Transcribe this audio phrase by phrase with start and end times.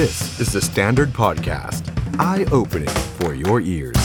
[0.00, 1.82] This is the Standard Podcast.
[2.18, 4.00] Eye-opening for your ears.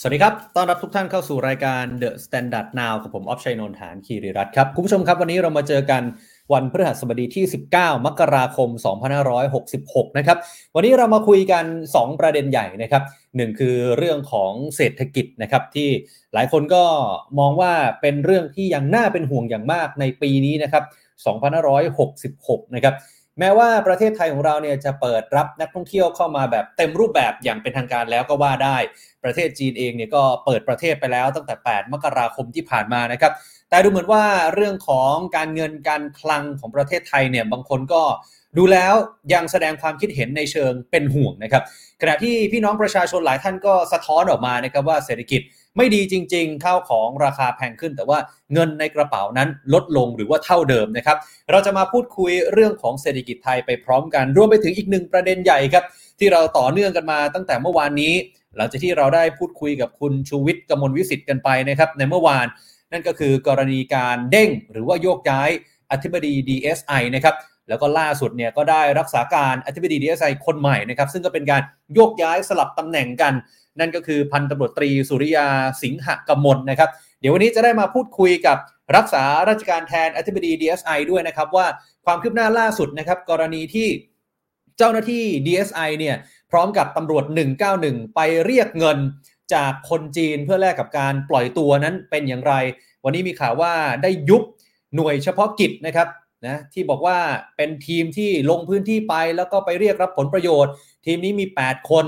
[0.00, 6.02] สวัสดีครับ ต้อนรับทุกท่านเข้าสู่รายการ The Standard Now กับผม ออฟชัยนนท์หานคีรีรัตครับ คุณผู้ชมครับ วันนี้เรามาเจอกัน
[6.52, 7.44] วันพฤหัสบดีที่
[7.74, 8.68] 19 มกราคม
[9.44, 10.38] 2566 นะครับ
[10.74, 11.64] วันนี้เรามาคุยกัน
[11.94, 13.02] 2 ประเด็นใหญ่นะครับ
[13.36, 15.88] หนึ่งคือเรื่องของเศรษฐกิจนะครับที่
[16.34, 16.84] หลายคนก็
[17.38, 20.84] มองว่าเป็นเรื่องที่ยังน่าเป็นห่วงอย่างมากในปีนี้นะครับ
[21.98, 22.94] 2566 นะครับ
[23.38, 28.76] แม้ว่าประเทศไทยของเราเนี่ยจะเปิดรับนักท่องเที่ยวเข้ามาแบบเต็มรูปแบบอย่างเป็นทางการแล้วก็ว่าได้
[29.24, 33.32] ประเทศจีนเองเนี่ยก็เปิดประเทศไปแล้วตั้งแต่ 8 มกราคมที่ผ่านมานะครับ
[33.70, 38.02] แต่ดูเหมือนว่าเรื่องของการเงินการคลังของประเทศไทยเนี่ยบางคนก็
[38.56, 38.94] ดูแล้ว
[39.32, 41.62] ยังแสดงความคิดเห็นในเชิงเป็นห่วงนะครับ
[42.00, 45.40] ขณะที่พี่น้องประชาชนหลายท่านก็สะท้อนออกมานะครับว่าเศรษฐกิจ
[45.76, 48.18] ไม่ดีจริง ๆ ข้าวของราคาแพงขึ้น แต่ว่า
[48.52, 51.16] เงินในกระเป๋านั้นลดลงหรือว่าเท่าเดิมนะครับ
[51.50, 55.84] เราจะมาพูดคุยเรื่องของเศรษฐกิจไทยไปพร้อมกัน รวมไปถึงอีกหนึ่งประเด็นใหญ่ครับ
[56.18, 58.14] ที่เราต่อเนื่องกันมาตั้งแต่เมื่อวานนี้
[58.56, 62.46] หลังจากที่เราได้พูดคุยกับคุณชูวิทย์กมลวิสิทธิ์กันไปนะครับในเมื่อวาน
[62.92, 65.50] นั่นก็คือกรณีการเด้งหรือว่าโยกย้าย
[65.92, 67.34] อธิบดี DSI นะครับ
[67.68, 71.62] แล้วก็ล่าสุดเนี่ยก็ได้รักษาการอธิบดี DSI คนใหม่นะครับซึ่งก็เป็นการ
[71.94, 73.32] โยกย้ายสลับตำแหน่งกัน
[73.80, 75.46] นั่นก็คือพันตำรวจตรีสุริยา
[75.82, 76.90] สิงหกมลนะครับ
[77.20, 78.58] เดี๋ยววันนี้จะได้มาพูดคุยกับ
[78.96, 81.66] รักษาราชการแทนอธิบดี DSI ด้วยนะครับว่า
[82.06, 83.88] ความคืบหน้าล่าสุดนะครับ กรณีที่
[84.78, 86.16] เจ้าหน้าที่ DSI เนี่ย
[86.50, 87.24] พร้อมกับตำรวจ
[87.70, 88.98] 191 ไปเรียกเงิน
[89.54, 92.52] จากคนจีนเพื่อแลกกับการปล่อยตัวนั้นเป็นอย่างไร
[93.04, 93.72] วันนี้มีข่าวว่า
[94.02, 94.42] ได้ยุบ
[94.94, 96.08] หน่วยเฉพาะกิจนะครับ
[96.44, 97.18] นะที่บอกว่า
[97.56, 100.72] เป็นทีมที่ลงพื้นที่ไปแล้วก็ไปเรียกรับผลประโยชน์
[101.06, 102.04] ทีมนี้มี 8 คน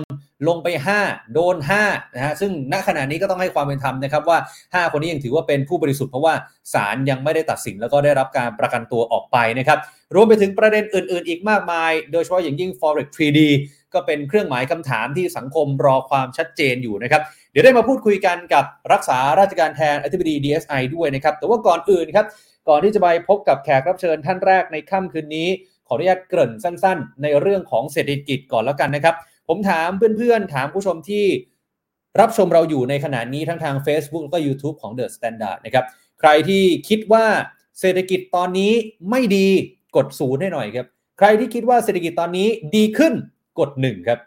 [0.49, 0.69] ลงไป
[1.03, 4.39] 5 โดน5นะฮะซึ่งณขณะนี้ก็ต้องให้ความเป็นธรรมนะครับว่า
[4.87, 6.35] 5 คนนี้ยังถือว่าเป็นผู้บริสุทธิ์เพราะว่า
[6.75, 9.79] ศาลยังไม่ได้ตัดสินแล้วก็ได้รับการประกันตัวออกไปนะครับ
[10.15, 13.41] รวมไปถึงประเด็นอื่น ๆ อีกมากมาย โดยเฉพาะอย่างยิ่ง forex 3D
[13.95, 17.23] ก็เป็นเครื่องหมายคำถามที่สังคมรอความชัดเจนอยู่นะครับ
[17.53, 22.27] เดี๋ยวได้มาพูดคุยกันกับรักษาราชการแทนอธิบดี DSI ด้วยนะครับ แต่ว่าก่อนอื่นครับ
[22.69, 25.49] ก่อนที่จะไปพบกับแขกรับเชิญท่านแรกในค่ำคืนนี้
[25.87, 29.15] ขออนุญาตเกริ่นสั้น ๆ ในเรื่องของเศรษฐกิจก่อนแล้วกันนะครับ
[29.49, 31.25] ผมถามเพื่อนๆ ถามผู้ชมที่
[32.21, 35.85] รับชมเราอยู่ในขณะนี้ทั้งทาง Facebook แล้วก็ YouTube ของ The Standard นะครับ
[36.21, 37.25] ใครที่คิดว่า
[37.81, 38.73] เศรษฐกิจตอนนี้
[39.11, 39.49] ไม่ดี
[39.97, 40.87] กดศูนย์ให้หน่อยครับ
[41.19, 43.15] ใครที่คิดว่าเศรษฐกิจตอนนี้ดีขึ้น
[43.59, 44.19] กดหนึ่งครับ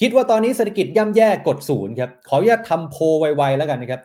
[0.00, 4.00] คิดว่าตอนนี้เศรษฐกิจย่ำแย่กดศูนย์ครับ ขออนุญาตทำโพลไวๆแล้วกันนะครับ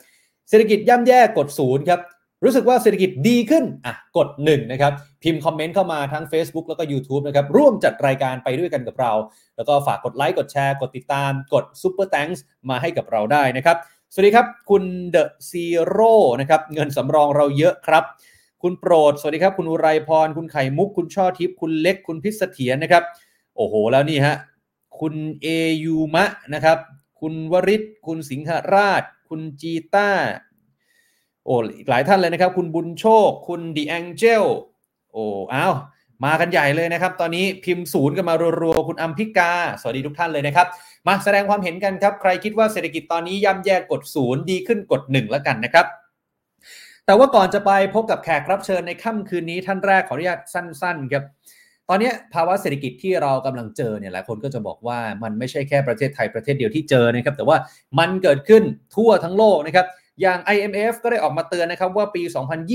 [0.50, 2.00] เศรษฐกิจย่ำแย่กดศูนย์ครับ
[2.46, 9.14] รู้สึกว่าเศรษฐกิจดีขึ้นอะกด1นะครับพิมพ์คอมเมนต์เข้ามาทั้ง Facebook แล้วก็ YouTube นะครับร่วมจัดรายการไปด้วยกันกับเรา
[9.56, 12.40] แล้วก็ฝากกดไลค์กดแชร์กดติดตามกด Super Thanks
[12.70, 13.78] มาให้กับเราได้นะครับ
[14.14, 18.04] สวัสดีครับคุณThe Zero นะครับเงินสำรองเราเยอะครับ
[18.62, 23.04] คุณโปรด สวัสดีครับ คุณอุไรพร คุณไข่มุก คุณช่อทิพย์คุณเล็กคุณพิษเสถียรนะครับ
[23.56, 24.36] โอ้โห แล้วนี่ฮะ
[25.00, 25.48] คุณเอ
[25.84, 26.78] ยูมะนะครับ
[27.22, 30.10] คุณวริศคุณสิงหราช คุณจีต้า
[31.46, 31.56] โอ้
[31.90, 34.44] หลายท่านเลยนะครับ คุณบุญโชค คุณดีแองเจล
[35.12, 35.24] โอ้
[35.54, 35.74] อ้าว
[36.26, 39.52] มากันใหญ่เลยนะครับ ตอนนี้พิมพ์ศูนย์กันมารัวๆคุณอัมพิกา
[39.82, 40.68] สวัสดีทุกท่านเลยนะครับ
[41.08, 45.86] มาแสดงความเห็นกันครับ ใครคิดว่าเศรษฐกิจตอนนี้ย่ำแย่กดศูนย์ดีขึ้นกดหนึ่งแล้วกันนะครับ
[47.06, 51.24] แต่ว่าก่อนจะไปพบกับแขกรับเชิญในค่ำคืนนี้ท่านแรกขออนุญาตสั้น ๆ ครับ
[51.90, 57.58] ตอนนี้ภาวะเศรษฐกิจที่เรากำลังเจอเนี่ยหลายคนก็จะบอกว่ามันไม่ใช่แค่ประเทศไทยประเทศเดียวที่เจอนะครับ แต่ว่า
[58.00, 58.64] มันเกิดขึ้น
[58.96, 59.86] ทั่วทั้งโลกนะครับ
[60.22, 62.24] อย่าง IMF ก็ได้ออกมาเตือนนะครับว่าปี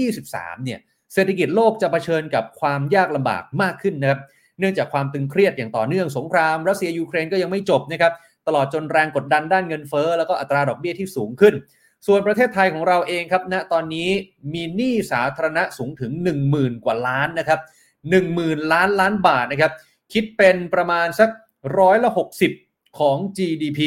[0.07, 0.79] 2023 เนี่ย
[1.15, 4.21] เศรษฐกิจโลกจะเผชิญกับความยากลำบากมากขึ้นนะครับ
[4.59, 8.13] เนื่องจากความตึงเครียดอย่างต่อเนื่องสงครามรัสเซียยูเครนก็ยังไม่จบนะครับ
[8.47, 11.55] ตลอดจนแรงกดดันด้านเงินเฟ้อแล้วก็อัตราดอกเบี้ยที่สูงขึ้น
[12.07, 14.09] ส่วนประเทศไทยของเราเองครับณตอนนี้
[14.53, 16.13] มีหนี้สาธารณะสูงถึง
[16.49, 17.61] 10,000 กว่าล้านนะครับ
[18.17, 19.73] 10,000 ล้านล้านบาทนะครับ
[20.13, 21.31] คิดเป็นประมาณสัก
[21.79, 22.11] ร้อยละ
[22.55, 23.81] 60 ของ GDP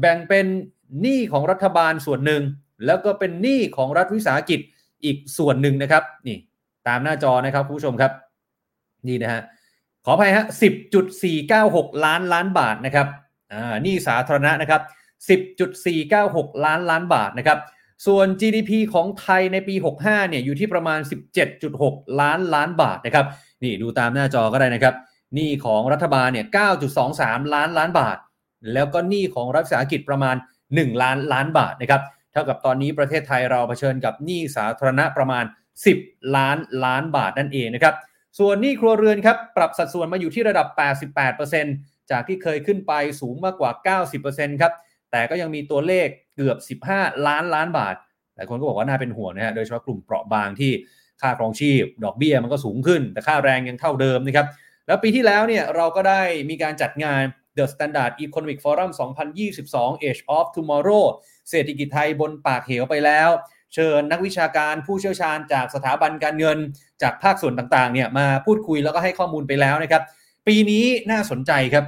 [0.00, 0.46] แบ่งเป็น
[1.00, 2.42] หนี้ของรัฐบาลส่วนหนึ่ง
[2.86, 4.60] แล้วก็เป็นหนี้ของรัฐวิสาหกิจ
[5.04, 6.38] อีกส่วนหนึ่งนะครับ นี่
[6.88, 8.12] ตามหน้าจอนะครับคุณผู้ชมครับ
[9.08, 9.42] นี่นะฮะ
[10.04, 10.44] ขออภัยฮะ
[11.24, 13.06] 10.496 ล้านล้านบาทนะครับ
[13.52, 14.82] อ่าหนี้สาธารณะนะครับ
[15.72, 17.58] 10.496 ล้านล้านบาทนะครับ
[18.06, 21.00] ส่วน GDP ของไทยในปี 65 เนี่ยอยู่ที่ประมาณ
[21.60, 23.26] 17.6 ล้านล้านบาทนะครับ
[23.62, 24.94] นี่ดูตามหน้าจอก็ได้นะครับ
[25.34, 26.46] หนี้ของรัฐบาลเนี่ย
[27.00, 28.18] 9.23 ล้านล้านบาท
[28.72, 30.36] แล้วก็หนี้ของรัฐวิสาหกิจประมาณ
[30.68, 32.02] 1 ล้านล้านบาทนะครับ
[32.34, 35.44] เท่ากับตอนนี้ประเทศไทยเราเผชิญกับหนี้สาธารณะประมาณ
[35.90, 37.94] 10 ล้านล้านบาทนั่นเองนะครับ
[38.38, 40.66] ส่วนหนี้ครัวเรือนครับปรับสัดส่วนมาอยู่ที่ระดับ
[41.38, 44.72] 88%จากที่เคยขึ้นไปสูงมากกว่า 90%ครับ
[45.10, 47.94] แต่ก็ยังมีตัวเลขเกือบ 15 ล้านล้านบาท
[48.34, 50.72] หลายคนก็บอกว่าน่าเป็นห่วงนะฮะโดยเฉพาะกลุ่มเปราะบางที่
[51.20, 54.46] ค่าครองชีพ ดอกเบี้ยมันก็สูงขึ้น แต่ค่าแรงยังเท่าเดิมนะครับ
[54.86, 57.22] แล้วปีที่แล้วเนี่ยเราก็ได้มีการจัดงาน
[57.56, 58.90] The Standard Economic Forum
[59.42, 61.04] 2022 Age of Tomorrow
[61.50, 63.28] เศรษฐกิจไทยบนปากเหวไปแล้ว
[63.74, 66.58] เชิญนักวิชาการผู้เชี่ยวชาญจากสถาบันการเงิน
[67.02, 70.02] จากภาคส่วนต่างๆเนี่ยมาพูดคุยแล้วก็ให้ข้อมูลไปแล้วนะครับ
[70.46, 71.84] ปีนี้น่าสนใจครับ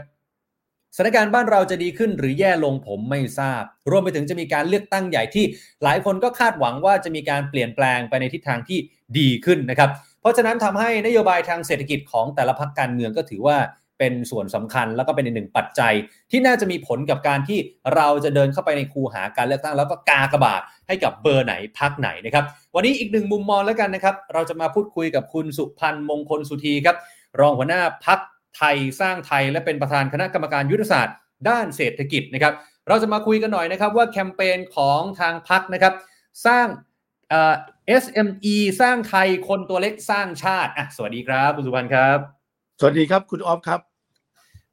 [0.96, 5.44] สถานการณ์บ้านเราจะดีขึ้นหรือแย่ลงผมไม่ทราบ รวมไปถึงจะมีการเลือกตั้งใหญ่ที่
[5.82, 8.78] หลายคนก็คาดหวังว่าจะมีการเปลี่ยนแปลงไปในทิศทางที่
[9.18, 13.56] ดีขึ้นนะครับ เพราะฉะนั้นทำให้นโยบายทางเศรษฐกิจของแต่ละพรรคการเมืองก็ถือว่า
[13.98, 15.94] เป็นส่วนสำคัญแล้วก็เป็นอีกหนึ่งปัจจัย
[16.30, 17.58] ที่น่าจะมีผลกับการที่
[17.94, 22.44] เราจะเดินเข้าไปในคูหาการเลือกตั้ง แล้วก็กากระบาดให้กับเบอร์ไหนพักไหนนะครับ
[22.74, 26.96] วันนี้อีกหนึ่งมุมมองแล้วกันนะครับ เราจะมาพูดคุยกับคุณสุพันธ์มงคลสุธีครับ
[27.40, 28.18] รองหัวหน้าพัก
[28.56, 31.16] ไทยสร้างไทย และเป็นประธานคณะกรรมการยุทธศาสตร์
[31.48, 32.54] ด้านเศรษฐกิจนะครับ
[32.88, 35.94] เราจะมาคุยกันหน่อยนะครับว่าแคมเปญของทางพักนะครับ
[36.46, 36.66] สร้าง
[37.30, 37.54] เอ่อ
[38.02, 42.35] SME สร้างไทยคนตัวเล็กสร้างชาติอะสวัสดีครับคุณสุพันธ์ครับ
[42.80, 43.80] สวัสดีครับคุณออฟครับ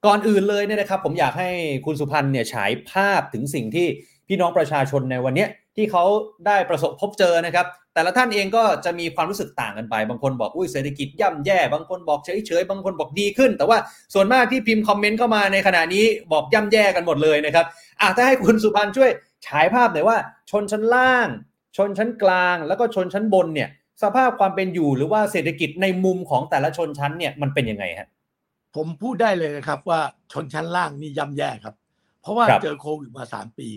[0.06, 1.50] ก่อนอื่นเลยเนี่ยนะครับ ผมอยากให้
[1.86, 3.88] คุณสุพันธ์เนี่ยฉายภาพถึงสิ่งที่
[4.28, 5.46] พี่น้องประชาชนในวันนี้
[5.76, 6.04] ที่เขา
[6.48, 13.78] ได้ประสบพบเจอนะครับ แต่ละท่านเองก็จะมีความรู้สึกต่างกันไป บางคนบอกอุ้ยเศรษฐกิจย่ำแย่ บางคนบอกเฉยเฉยๆ บางคนบอกดีขึ้น แต่ว่า
[14.14, 17.66] ส่วนมากที่พิมพ์คอมเมนต์เข้ามาในขณะนี้บอกย่ำแย่กันหมดเลยนะครับ
[18.02, 19.10] อะถ้าให้คุณสุพันธ์ช่วย
[19.48, 20.18] ฉายภาพหน่อยว่า
[20.52, 21.28] ชนชั้นล่าง
[21.78, 23.70] ชนชั้นกลาง แล้วก็ชนชั้นบนเนี่ย
[24.04, 28.10] สภาพความเป็นอยู่หรือว่าเศรษฐกิจในมุมของแต่ละชนชั้นเนี่ยมันเป็นยังไงฮะ
[28.76, 30.00] ผมพูดได้เลยนะครับว่า
[30.34, 31.76] ชนชั้นล่างนี่ย่ำแย่ครับ
[32.22, 33.68] เพราะว่าครับเจอโควิดมาสามปี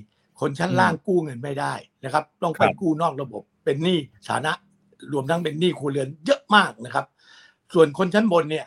[0.40, 1.74] คนชั้นล่างกู้เงินไม่ได้
[2.04, 4.52] นะครับ ต้องไปครับกู้นอกระบบเป็นหนี้ฐานะ
[5.12, 7.06] รวมทั้งเป็นหนี้ครัวเรือนเยอะมากนะครับ
[7.74, 8.66] ส่วนคนชั้นบนเนี่ย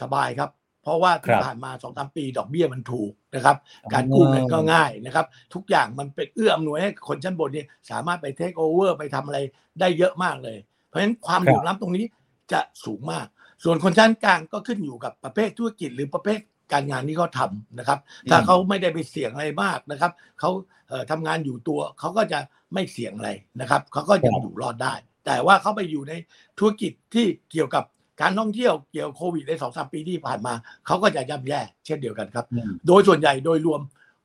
[0.00, 0.50] สบายครับ
[0.82, 3.56] เพราะว่าคที่รับผ่านมาสองสามปี ดอกเบี้ยมันถูกนะครับ
[3.92, 9.38] การกู้เงินก็ง่ายนะครับ ทุกอย่างมันเป็นเอื้ออำนวยให้คนชั้นบนเนี่ยสามารถไปเทคโอเวอร์ไปทำอะไร
[9.80, 12.04] ได้เยอะมากเลยเพ ราะฉะนั้นความครับเหลื่อมล้ำตรงนี้
[12.52, 13.26] จะสูงมาก
[13.64, 16.40] ส่วนคนชั้นกลางก็ขึ้นอยู่กับประเภทธุรกิจหรือประเภท
[16.72, 17.98] การงานที่เขาทำนะครับ
[18.30, 20.50] ถ้าเขาไม่ได้ไปเสี่ยงอะไรมากนะครับเขา
[20.88, 22.38] เอ่อทำงานอยู่ตัวเขาก็จะ
[22.74, 24.94] ไม่เสี่ยงอะไรนะครับเขาก็ยังอยู่รอดได้
[25.26, 26.12] แต่ว่าเขาไปอยู่ใน
[26.58, 27.84] ธุรกิจที่เกี่ยวกับ
[28.20, 30.54] การท่องเที่ยวเกี่ยวกับโควิดในสองสามปีที่ผ่านมา
[30.86, 33.80] เขาก็จะย่ำแย่ เช่นเดียวกันครับอืมโดยส่วนใหญ่โดยรวม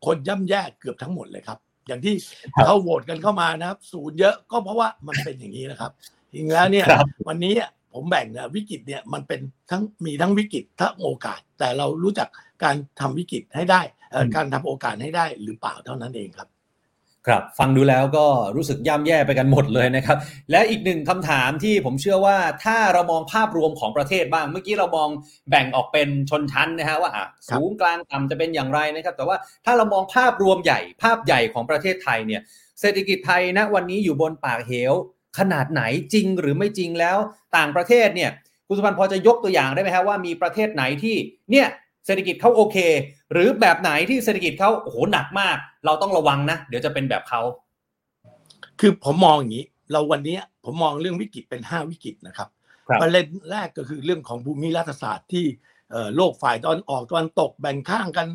[0.06, 1.58] คนย่ำแย่เกือบทั้งหมดเลยครับ
[1.88, 2.16] อย่างที่
[2.56, 5.92] ครับเขาโหวตกันเข้ามานะครับ ศูนย์เยอะก็เพราะว่ามันเป็นอย่างนี้นะครับ
[6.34, 7.54] จริงแล้วเนี่ยครับวันนี้
[7.94, 9.40] ผมแบ่งนะวิกฤตเนี่ยมันเป็น
[9.72, 12.28] ทั้งมีทั้งวิกฤตทั้งโอกาส แต่เรารู้จัก
[12.64, 13.82] การทำวิกฤตให้ได้
[14.12, 16.50] เอ่ออืมการทำโอกาสให้ได้หรือเปล่าเท่านั้นเองครับ
[17.28, 18.26] ครับฟังดูแล้วก็
[18.56, 20.18] รู้สึกย่ำแย่ไปกันหมดเลยนะครับ
[20.52, 25.10] และอีกหนึ่งคำถามที่ผมเชื่อว่าถ้าเรามองภาพรวมของประเทศบ้าง เมื่อกี้เรามอง
[25.50, 32.42] แบ่งออกเป็นชนชั้นนะฮะว่าอะครับสูงกลางต่ำจะเป็นอย่างไรนะครับ แต่ว่าถ้าเรามองภาพรวมใหญ่ ภาพใหญ่ของประเทศไทยเนี่ย
[32.80, 34.94] เศรษฐกิจไทยณวันนี้อยู่บนปากเหว
[35.40, 35.82] ขนาดไหน
[36.14, 37.18] จริงหรือไม่จริงแล้ว
[37.58, 38.32] ต่างประเทศเนี่ย
[38.68, 41.16] คุณสุพันธ์พอจะยกตัวอย่างได้ไหมฮะว่ามีประเทศไหนที่
[41.52, 41.68] เนี่ย
[42.06, 42.78] เศรษฐกิจเขาโอเค
[43.32, 47.42] หรือแบบไหนที่เศรษฐกิจเขาโอ้โหหนักมาก เราต้องระวังนะ เดี๋ยวจะเป็นแบบเขา
[48.80, 52.50] คือผมมองอย่างนี้ เราวันนี้ผมมองเรื่องวิกฤตเป็นห้าวิกฤตนะครับ
[52.88, 55.46] ครับประเด็นแรกก็คือเรื่องของภูมิรัฐศาสตร์ที่
[55.92, 58.28] เอ่อโลกฝ่ายตอนออกตอนตกแบ่งข้างกัน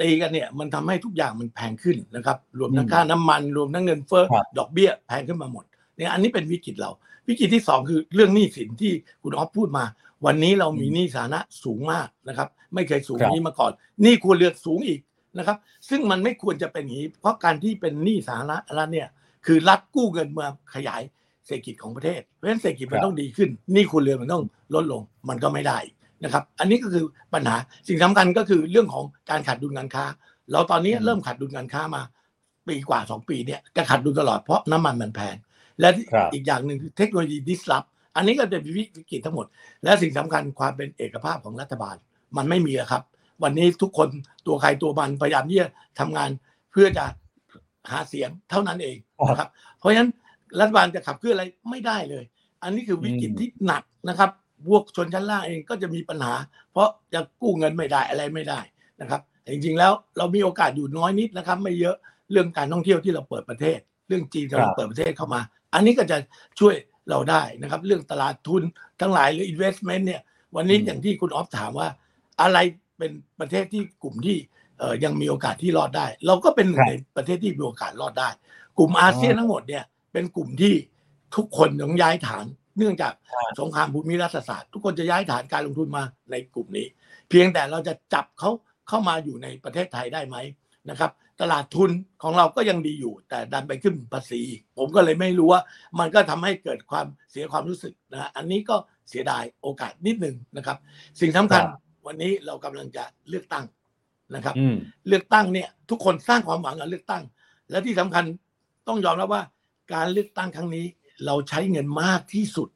[0.00, 5.64] ตีกันเนี่ยมันทำให้ทุกอย่างมันแพงขึ้นนะครับ รวมทั้งอืมค่าน้ำมัน รวมทั้งเงินเฟ้อครับดอกเบี้ยแพงขึ้นมาหมด
[5.96, 6.90] เนี่ยอันนี้เป็นวิกฤตเรา
[7.28, 9.84] วิกฤตที่สองคือเรื่องหนี้สินที่คุณออฟพูดมา
[10.26, 13.72] วันนี้เรามีหนี้สาธารณะสูงมากนะครับ ไม่เคยสูงครับนี้มาก่อน
[14.02, 15.00] หนี้ครัวเรือนสูงอีก
[15.38, 15.56] นะครับ
[15.88, 19.08] ซึ่งมันไม่ควรจะเป็นอย่างนี้ เพราะการที่เป็นหนี้สาธารณะแล้วเนี่ย
[19.46, 21.02] คือรัฐกู้เงินมาขยาย
[21.46, 25.78] เศรษฐกิจของประเทศ เพราะฉะนั้นเศรษฐกิจมันครับต้องดีขึ้นหนี้ครัวเรือนมันต้องลดลงมันก็ไม่ได้
[26.24, 27.56] นะครับ อันนี้ก็คือปัญหา
[27.88, 30.04] สิ่งสำคัญก็คือเรื่องของการขาดดุลการค้า
[30.52, 32.02] เราตอนนี้อืมเริ่มขาดดุลการค้ามา
[32.66, 35.36] ปีกว่าสองปีเนี่ยจะขาดดุลตลอดเพราะน้ำมันมันแพง
[35.80, 37.84] และครับอีกอย่างหนึ่งคือเทคโนโลยีดิสลอฟ
[38.16, 39.46] อันนี้ก็เป็นวิกฤตทั้งหมด
[39.84, 41.96] และสิ่งสำคัญความเป็นเอกภาพของรัฐบาล
[42.36, 43.02] มันไม่มีแล้วครับ
[43.42, 44.08] วันนี้ทุกคน
[44.46, 46.30] ตัวใครตัวมันพยายามที่จะทำงาน
[46.72, 47.04] เพื่อจะ
[47.90, 48.96] หาเสียงเท่านั้นเอง
[49.28, 50.10] นะครับ เพราะฉะนั้น
[50.60, 52.24] รัฐบาลจะขับเคลื่อนอะไรไม่ได้เลย
[52.62, 54.30] อันนี้คือวิกฤตอืมที่หนักนะครับ
[54.68, 56.34] พวกชนชั้นล่างเองก็จะมีปัญหา
[56.72, 58.60] เพราะจะกู้เงินไม่ได้อะไรไม่ได้
[59.00, 61.96] นะครับแต่จริงๆแล้วเรามีโอกาสอยู่น้อยนิดนะครับ ไม่เยอะ
[62.30, 63.78] เรื่องการท่องเที่ยวที่เราเปิดประเทศ
[64.08, 65.40] เรื่องจีนกำลัคงรับเปิดประเทศเข้ามา
[65.74, 66.16] อันนี้ก็จะ
[66.60, 66.74] ช่วย
[67.10, 68.62] เราได้นะครับ เรื่องตลาดทุน
[69.00, 70.22] ทั้งหลายหรือ investment เนี่ย
[70.56, 71.88] วันนี้อืมอย่างที่คุณออฟถามว่า
[72.42, 72.58] อะไร
[72.98, 74.36] เป็นประเทศที่กลุ่มที่
[74.78, 78.28] เอ่อยังมีโอกาสที่รอดได้ เราก็เป็นหนึ่คงรับในประเทศที่มีโอกาสรอดได้
[78.78, 80.74] กลุ่มอาเซียนอ๋อทั้งหมดเนี่ยเป็นกลุ่มที่
[81.36, 82.46] ทุกคนต้องย้ายฐาน
[82.78, 86.86] เนื่องจากครับสงครามภูมิรัฐศาสตร์ ทุกคนจะย้ายฐานการลงทุนมาในกลุ่มนี้
[87.28, 88.50] เพียงแต่เราจะจับเขา
[88.88, 90.36] เข้ามาอยู่ในประเทศไทยได้ไหม
[90.90, 91.10] นะครับ
[91.40, 91.90] ตลาดทุน
[92.22, 94.40] ของเราก็ยังดีอยู่ แต่ดันไปขึ้นภาษี
[94.78, 95.62] ผมก็เลยไม่รู้ว่า
[95.98, 98.76] มันก็ทำให้เกิดความเสียความรู้สึกนะอันนี้ก็
[99.08, 100.76] เสียดายโอกาสนิดหนึ่งนะครับ
[101.20, 103.64] สิ่งสำคัญครับวันนี้เรากำลังจะเลือกตั้ง
[104.34, 104.76] นะครับอืม
[105.08, 107.22] เลือกตั้งเนี่ย ทุกคนสร้างความหวังกับเลือกตั้ง
[107.70, 108.24] และที่สำคัญ
[108.88, 109.42] ต้องยอมรับว่า
[109.94, 110.84] การเลือกตั้งครั้งนี้
[111.26, 112.68] เราใช้เงินมากที่สุด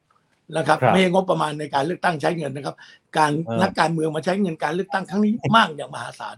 [0.56, 2.76] นะครับครับไม่ใช่งบประมาณในการเลือกตั้งใช้เงินนะครับ
[3.18, 6.36] การเออนักการเมืองมาใช้เงินการเลือกตั้งครั้งนี้มากอย่างมหาศาล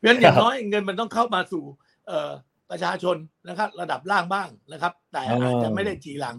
[0.00, 1.64] เพราะฉะนั้นอย่างครับน้อยเงินมันต้องเข้ามาสู่
[2.06, 2.30] เอ่อ
[2.70, 3.16] ประชาชน
[3.48, 6.36] นะครับ ระดับล่างบ้างนะครับ แต่เออออาจจะไม่ได้จีรัง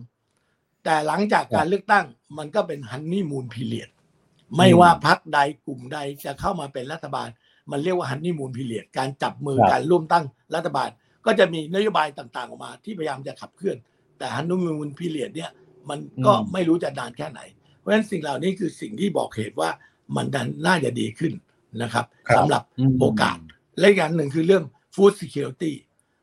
[0.83, 2.05] แต่หลังจากการเลือกตั้ง
[2.37, 3.89] มันก็เป็นฮันนี่มูนพีเรียด
[4.57, 7.27] ไม่ว่าพักใดกลุ่มใดจะเข้ามาเป็นรัฐบาล
[7.71, 10.25] มันเรียกว่าฮันนี่มูนพีเรียดการจับมือครับการร่วมตั้ง
[10.55, 10.89] รัฐบาล
[11.25, 13.77] ก็จะมีนโยบายต่างๆออกมา ที่พยายามจะขับเคลื่อน
[14.17, 15.51] แต่ฮันนี่มูนพีเรียดเนี่ย
[15.89, 17.39] มันก็อืมไม่รู้จะนานแค่ไหน
[17.77, 19.69] เพราะฉะนั้นสิ่งเหล่านี้คือสิ่งที่บอกเหตุว่า
[20.15, 21.33] มันดันน่าจะดีขึ้น
[21.81, 23.37] นะครับครับสำหรับอืมโอกาส
[23.77, 24.63] และอีกอย่างหนึ่งคือเรื่อง
[24.95, 25.73] food security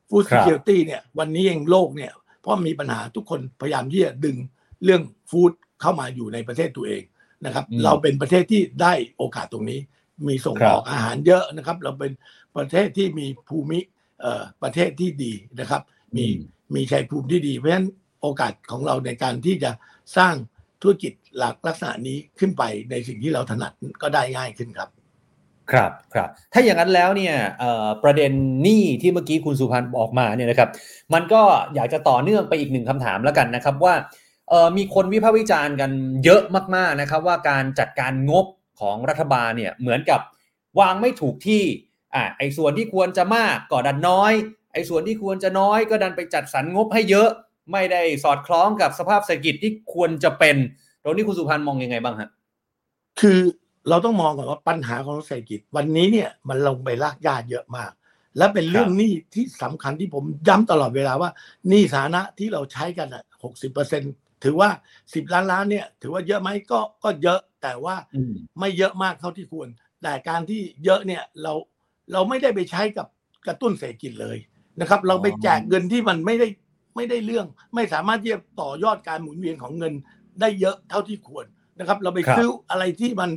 [0.09, 4.37] food ครับ security เนี่ยวันนี้เองโลกเนี่ยเพราะมีปัญหาทุกคนพยายามที่จะดึง
[4.85, 7.03] เรื่องฟู้ดเข้ามาอยู่ในประเทศตัวเอง
[7.45, 9.81] นะครับอืมเราเป็นประเทศที่ได้โอกาสตรงนี้
[10.29, 12.13] มีส่งครับออกอาหารเยอะนะครับ เราเป็น
[12.57, 13.79] ประเทศที่มีภูมิ
[14.21, 15.83] เอ่อประเทศที่ดีนะครับ
[16.17, 16.41] มีอืม
[16.75, 17.89] มีชัยภูมิที่ดี เพราะฉะนั้น
[18.23, 19.71] โอกาสของเราในการที่จะ
[20.17, 20.35] สร้าง
[20.83, 24.89] ธุรกิจหลักลักษณะนี้ขึ้นไปในสิ่งที่เราถนัดก็ได้ง่ายขึ้นครับ
[25.73, 27.35] ครับครับถ้าอย่างนั้นแล้วเนี่ย
[28.03, 28.33] ประเด็น
[28.63, 30.69] หนี้ที่เมื่อกี้คุณสุพันธ์บอกมาเนี่ยนะครับ
[31.15, 31.43] มันก็
[31.75, 33.95] อยากจะต่อเนื่องไปอีกหนึ่งคำถามแล้วกันนะครับว่า
[34.77, 35.91] มีคนวิพากษ์วิจารณ์กัน
[36.25, 36.43] เยอะ
[36.77, 38.47] มากๆนะครับ ว่าการจัดการงบ
[38.81, 40.21] ของรัฐบาลเนี่ยเหมือนกับ
[40.81, 41.63] วางไม่ถูกที่
[42.15, 44.33] อ่าไอ้ส่วนที่ควรจะมากก็ดันน้อย
[44.73, 47.29] ไอ้ส่วนที่ควรจะน้อยก็ดันไปจัดสรรงบให้เยอะ
[47.73, 50.57] ไม่ได้สอดคล้องกับสภาพเศรษฐกิจที่ควรจะเป็น
[51.03, 52.29] ตรงนี้คุณสุพันธ์มองยังไงบ้างฮะ
[53.21, 53.41] คือ
[53.89, 57.93] เราต้องมองก่อนว่าปัญหาของเศรษฐกิจ วันนี้เนี่ยมันลงไปลากยาเยอะมาก
[58.37, 61.31] และเป็นเรื่องหนี้ที่สำคัญที่ผมย้ำตลอดเวลาว่า
[61.69, 64.03] หนี้สาธารณะที่เราใช้กันอะหกสิบเปอร์เซ็น
[64.45, 64.71] ถือว่า
[65.15, 69.69] สิบล้านล้านเนี่ย ถือว่าเยอะไหมก็ก็เยอะแต่ว่าอืมไม่เยอะมากเท่าที่ควร
[70.03, 71.53] แต่การที่เยอะเนี่ยเรา
[72.13, 73.07] เราไม่ได้ไปใช้กับ
[73.47, 74.37] กระตุ้นเศรษฐกิจเลย
[74.81, 76.49] นะครับ เราไปแจกเงินที่มันไม่ได้
[76.97, 79.93] ไม่ได้เรื่อง ไม่สามารถที่จะต่อยอดการหมุนเวียนของเงิน
[80.41, 81.47] ได้เยอะเท่าที่ควร
[81.79, 83.31] นะครับ เราไปครับซื้ออะไรที่มัน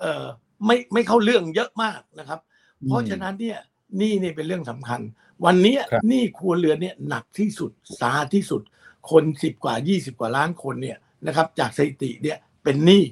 [0.00, 0.26] เอ่อ
[0.66, 2.40] ไม่ไม่เข้าเรื่องเยอะมากนะครับ
[2.88, 3.58] เพราะฉะนั้นเนี่ย
[3.98, 5.00] หนี่นี่เป็นเรื่องสำคัญ
[5.44, 7.70] วันนี้ครับหนี้ครัวเรือนเนี่ยหนักที่สุด
[8.00, 8.62] สาหัสที่สุด
[9.10, 13.02] คนสิบกว่ายี่สิบกว่าล้านคนเนี่ยนะครับ จากสถิติเนี่ยเป็นหนี้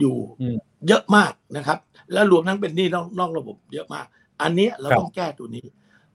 [0.00, 0.56] อยู่อืม
[0.88, 1.78] เยอะมากนะครับ
[2.12, 4.06] แล้วรวมทั้งเป็นหนี้นอกนอกระบบเยอะมาก
[4.42, 5.64] อันเนี้ยเราครับต้องแก้ตัวนี้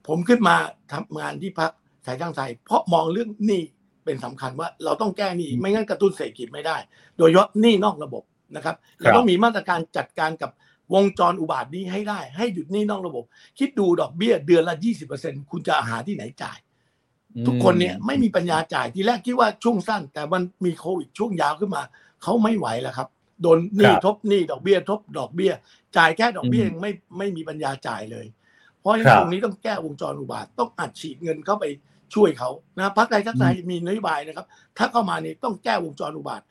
[0.06, 0.56] ผมขึ้นมา
[0.92, 1.70] ทำงานที่พัก
[2.06, 3.62] สายทางไทยเพราะมองเรื่องหนี้
[4.04, 6.76] เป็นสำคัญว่าเราต้องแก้หนี้ไม่งั้นกระตุ้นเศรษฐกิจไม่ได้
[7.18, 8.22] โดยเฉพาะหนี้นอกระบบ
[8.56, 10.50] นะครับครับเราต้องมีมาตรการจัดการกับ
[10.94, 13.24] วงจรอุบาทนี้ให้ได้ ให้หยุดหนี้นอกระบบ
[13.58, 14.74] คิดดูดอกเบี้ยเดือนละ
[15.12, 16.58] 20%คุณจะหาที่ไหนจ่าย
[17.46, 21.82] ทุกคนเนี่ยไม่มีปัญญาจ่ายทีแรกคิดว่าช่วงสั้น แต่มันมีโควิดช่วงยาวขึ้นมา
[22.22, 23.08] เขาไม่ไหวแล้วครับ
[23.42, 25.52] โดนหนี้ครับทบหนี้ดอกเบี้ยทบดอกเบี้ย
[25.96, 28.26] จ่ายแค่ดอกเบี้ยอืมยังไม่ไม่มีปัญญาจ่ายเลย
[28.80, 31.64] เพราะฉะครันั้นบตรงนี้ต้องแก้วงจรอุบาทต้องอัดฉีดเงินเข้าไป
[32.14, 34.46] ช่วยเขานะพักใดทักใดมีนโยบายนะครับ
[34.78, 36.42] ถ้าเข้ามานี่ต้องแก้วงจรอุบาท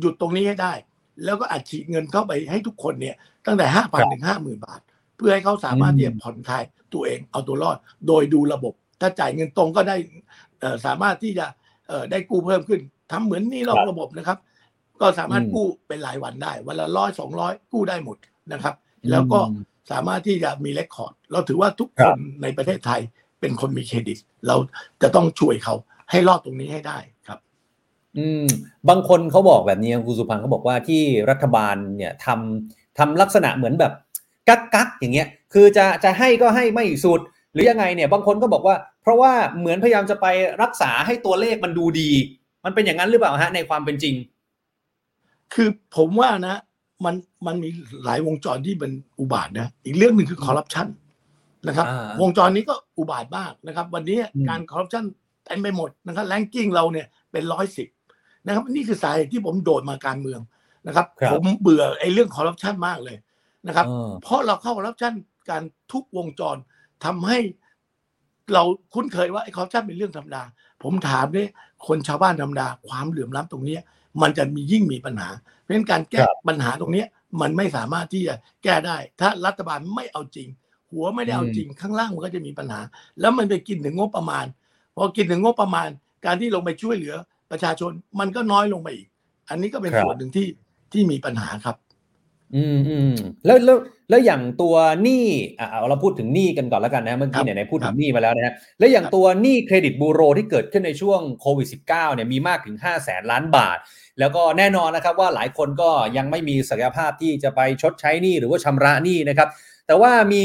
[0.00, 0.72] หยุดตรงนี้ให้ได้
[1.24, 4.80] แล้วก็อัดฉีดเงินเข้าไปให้ทุกคนเนี่ยตั้งแต่ห้าพันถึงห้าหมื่นบาท
[5.16, 9.96] เพื่อให้เขาสามารถอืมที่จะผ่อนคลายตัวเองเอาตัวรอด โดยดูระบบ ถ้าจ่ายเงินตรงก็ได้
[10.60, 11.46] เอ่อสามารถที่จะ
[11.88, 14.38] เอ่อได้กู้เพิ่มขึ้นทำเหมือนหนี่นอกระบบนะครับ
[15.00, 18.16] ก็สามารถอืมกู้เป็นรายวันได้ วันละร้อยสองร้อยกู้ได้หมด
[18.52, 18.74] นะครับ
[19.10, 19.52] แล้วก็อืม
[19.90, 23.00] สามารถที่จะมีเรคคอร์ด เราถือว่าทุกครัคบนในประเทศไทย
[23.40, 24.56] เป็นคนมีเครดิต เรา
[25.02, 25.74] จะต้องช่วยเขา
[26.10, 27.17] ให้รอดตรงนี้ให้ได้ครับ
[28.18, 28.44] อืม
[28.88, 33.92] บางคนเขาบอกแบบนี้คุณสุพันธ์เขาบอกว่าที่รัฐบาลเนี่ยทำทำลักษณะเหมือนแบบ
[34.48, 37.20] กักกักๆอย่างเงี้ย คือจะจะให้ก็ให้ไม่สุด
[37.52, 40.26] หรือยังไงเนี่ย บางคนก็บอกว่า เพราะว่าเหมือนพยายามจะไป
[40.62, 42.10] รักษาให้ตัวเลขมันดูดี
[42.64, 44.14] มันเป็นอย่างนั้นหรือเปล่าฮะในความเป็นจริง
[45.54, 46.56] คือผมว่านะ
[47.04, 47.14] มัน
[47.46, 47.68] มันมี
[48.04, 50.86] หลายวงจรที่เป็นอุบาทนะ อีกเรื่องหนึ่งคือคอร์รัปชัน
[51.68, 55.04] นะครับอ่าวงจรนี้ก็อุบาทมากนะครับ วันนี้อืมการคอร์รัปชัน
[55.44, 57.88] เต็มไปหมดนะครับแรงกิ้งเราเนี่ยเป็นร้อยสิบ
[58.48, 60.40] นะครับนี่คือสาเหตุที่ผมโดดมาการเมือง
[60.86, 63.16] นะครับครับ ผมเบื่อไอ้เรื่องคอร์รัปชันมากเลย
[63.66, 65.12] นะครับเออเพราะเราเข้าคอร์รัปชัน
[65.50, 65.62] การ
[65.92, 66.56] ทุกวงจร
[67.04, 67.38] ทำให้
[68.52, 68.62] เรา
[68.94, 70.42] คุ้นเคยว่าไอ้คอร์รัปชันเป็นเรื่องธรรมดา
[70.82, 71.50] ผมถามเนี่ย
[71.86, 73.82] คนชาวบ้านธรรมดา ความเหลื่อมล้ำตรงเนี้ย
[74.22, 75.28] มันจะมียิ่งมีปัญหา
[75.60, 77.06] เพราะฉะนั้นการแก้ครับปัญหาตรงเนี้ย
[77.40, 80.48] มันไม่สามารถที่จะแก้ได้ ถ้ารัฐบาลไม่เอาจริง
[80.92, 82.80] หัวไม่ได้เอาจริงข้างล่างมันก็จะมีปัญหา
[83.20, 84.46] แล้วมันไปกินถึงงบประมาณ
[84.96, 85.88] พอกินถึงงบประมาณ
[86.26, 87.14] การที่ลงไปช่วยเหลือ
[87.50, 89.06] ประชาชนมันก็น้อยลงไปอีก
[89.50, 90.46] อันนี้ก็เป็นครับส่วนหนึ่งที่
[90.92, 91.76] ที่มีปัญหาครับ
[92.54, 93.12] อืมอืม
[93.46, 93.78] แล้วแล้ว
[94.10, 95.24] แล้วอย่างตัวหนี้
[95.60, 103.78] อ่าเราพูดถึงหนี้กันก่อนแล้วกันนะเมื่อกี้ไหนๆพูดถึงหนี้มาแล้วนะฮะแล้วอย่างตัวหนี้เครดิตบูโรที่เกิดขึ้นในช่วงโควิด -19 เนี่ยมีมากถึง5 0 0แสนล้านบาท
[104.18, 109.48] แล้วก็แน่นอนนะครับว่าหลายคนก็ยังไม่มีศักยภาพที่จะไปชดใช้หนี้หรือว่าชำระหนี้นะครับ
[109.86, 110.44] แต่ว่ามี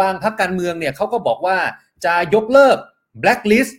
[0.00, 1.58] บางพักการเมืองเนี่ยเขาก็บอกว่า
[2.04, 2.76] จะยกเลิก
[3.22, 3.72] blacklist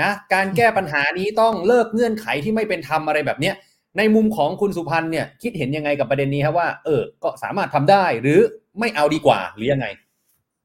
[0.00, 3.54] นะการแก้ปัญหานี้ต้องเลิกเงื่อนไขที่ไม่เป็นธรรมอะไรแบบเนี้ย
[3.98, 8.40] ในมุมของคุณสุพันธ์เนี่ยคิดเห็นยังไงกับประเด็นนี้ครับว่าเออก็สามารถทำได้หรือ
[8.78, 9.86] ไม่เอาดีกว่าหรือยังไง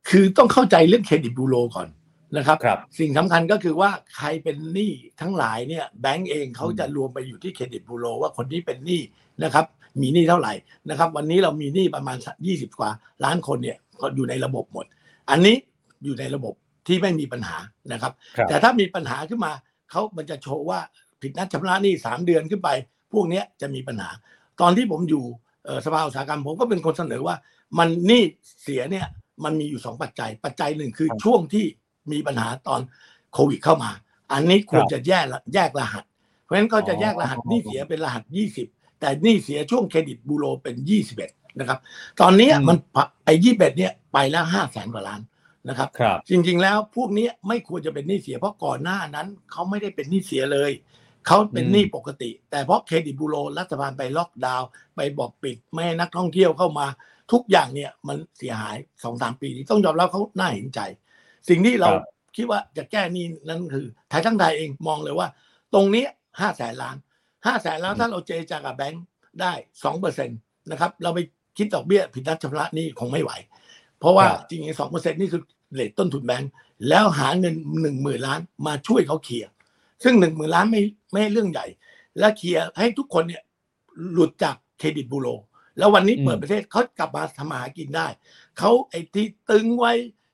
[0.10, 1.88] คือต้องเข้าใจเรื่องเครดิตบูโรก่อน
[2.38, 9.02] นะครับครับสิ่งสำคัญก็คือว่าใครเป็นหนี้ทั้งหลายเนี่ยแบงก์เองเขาจะรวมไปอยู่ที่เครดิตบูโรว่าคนที่เป็นหนี้
[9.44, 9.66] นะครับ
[10.02, 10.54] มีหนี้เท่าไหร่
[10.90, 12.90] นะครับ วันนี้เรามีหนี้ประมาณ 20 กว่า
[13.24, 14.86] ล้านคนเนี่ยก็อยู่ในระบบหมด
[15.30, 15.56] อันนี้
[16.04, 16.54] อยู่ในระบบ
[16.88, 17.58] ที่ไม่มีปัญหา
[17.92, 19.52] นะครับครับ แต่ถ้ามีปัญหาขึ้นมา
[19.92, 20.80] เขามันจะโชว์ว่า
[21.22, 22.70] ผิดนัดชำระหนี้สามเดือนขึ้นไป
[23.14, 24.10] พวกเนี้ยจะมีปัญหา
[24.62, 25.24] ตอนที่ผมอยู่
[25.66, 27.36] เอ่อสภาอุตสาหกรรมผมก็เป็นคนเสนอว่า
[27.78, 28.24] มันหนี้
[28.64, 29.08] เสียเนี่ย
[29.44, 31.66] มันมีอยู่สองปัจจัย ปัจจัยหนึ่งคือครับช่วงที่
[32.12, 32.82] มีปัญหาตอน
[33.34, 33.92] โควิดเข้ามา
[34.32, 36.04] อันนี้ควรครับจะแยกละแยกรหัส
[36.44, 38.24] เพราะฉะนั้นก็จะแยกรหัสอ๋อหนี้เสียเป็นรหัส
[38.64, 40.76] 20 แต่หนี้เสียช่วงเครดิตบูโรเป็น
[41.18, 41.80] 21 นะครับ
[42.22, 45.22] ตอนนี้อืมมันปะไอ้21เนี่ยไปแล้ว5แสนกว่าล้าน
[45.70, 50.72] นะครับครับจริงๆแล้วพวกนี้ไม่ควรจะเป็นหนี้เสีย เพราะก่อนหน้านั้นเขาไม่ได้เป็นหนี้เสียเลย
[51.28, 56.88] เขาเป็นหนี้ปกติ แต่เพราะเครดิตบูโรรัฐบาลไปล็อกดาวน์ไปบอกปิดไม่ให้นักท่องเที่ยวเข้ามา
[57.32, 60.80] ทุกอย่างเนี่ยมันเสียหายสองสามปีนี้ต้องยอมรับเขาน่าเห็นใจ
[61.50, 62.04] สิ่งที่เราครับ
[62.36, 65.28] คิดว่าจะแก้หนี้นั้นคือไทยทั้งไทยเองมองเลยว่า
[65.74, 66.06] ตรงนี้
[66.42, 66.96] ห้าแสนล้าน
[67.46, 69.04] ห้าแสนล้านถ้าเราเจรจากับแบงค์
[69.42, 69.54] ได้
[69.84, 70.40] สองเปอร์เซ็นต์
[70.72, 71.20] นะครับเราไป
[71.58, 73.32] คิดดอกเบี้ยผิดนัดชำระหนี้คงไม่ไหว
[74.02, 75.42] เพราะว่าครับจริงๆสองเปอร์เซ็นต์นี่คือ
[75.74, 76.52] เรทต้นทุนแบงค์
[76.90, 79.50] แล้วหาเงินหนึ่งหมื่นล้านมาช่วยเขาเคลียร์
[80.04, 80.82] ซึ่งหนึ่งหมื่นล้านไม่
[81.12, 81.66] ไม่ใช่เรื่องใหญ่
[82.20, 83.44] และเคลียร์ให้ทุกคนเนี่ย
[84.14, 85.28] หลุดจากเครดิตบูโร
[85.78, 88.08] แล้ววันนี้อืมเปิดประเทศเขากลับมาทำมาหากินได้
[88.58, 89.94] เขาไอ้ที่ตึงไว้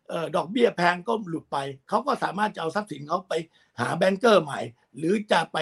[0.10, 1.58] เอ่อดอกเบี้ยแพงก็หลุดไป
[1.90, 3.34] เขาก็สามารถจะเอาทรัพย์สินเขาไป
[3.80, 4.60] หา banker ใหม่
[4.98, 5.58] หรือจะไป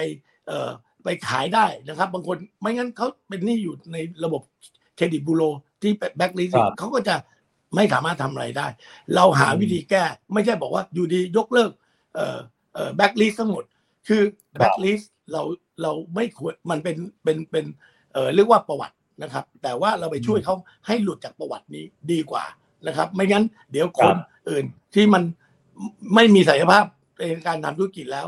[0.46, 0.70] เอ่อ
[1.04, 4.42] ไปขายได้นะครับ บางคนไม่งั้นเขาเป็นหนี้อยู่ในระบบ
[4.96, 5.42] เครดิตบูโร
[5.82, 7.16] ที่แบ็กลิสครับเขาก็จะ
[7.76, 8.66] ไม่สามารถทำอะไรได้
[9.14, 11.70] เราหาอืมวิธีแก้ ไม่ใช่บอกว่าอยู่ดียกเลิก
[12.14, 12.38] เอ่อ
[12.74, 13.64] เอ่อแบ็กลิสทั้งหมด
[14.08, 15.00] คือครับแบ็กลิส
[15.32, 15.42] เรา
[15.82, 17.64] เราไม่ควรมันเป็นเป็นเป็น
[18.12, 20.54] เอ่อเรียกว่าประวัตินะครับ แต่ว่าเราไปช่วยเขา
[20.86, 22.44] ให้หลุดจากประวัตินี้ดีกว่า
[22.86, 24.14] นะครับ ไม่งั้นเดี๋ยวคน
[24.50, 25.22] อื่นที่มัน
[26.14, 26.84] ไม่มีศักยภาพ
[27.18, 28.26] ในการทำธุรกิจแล้ว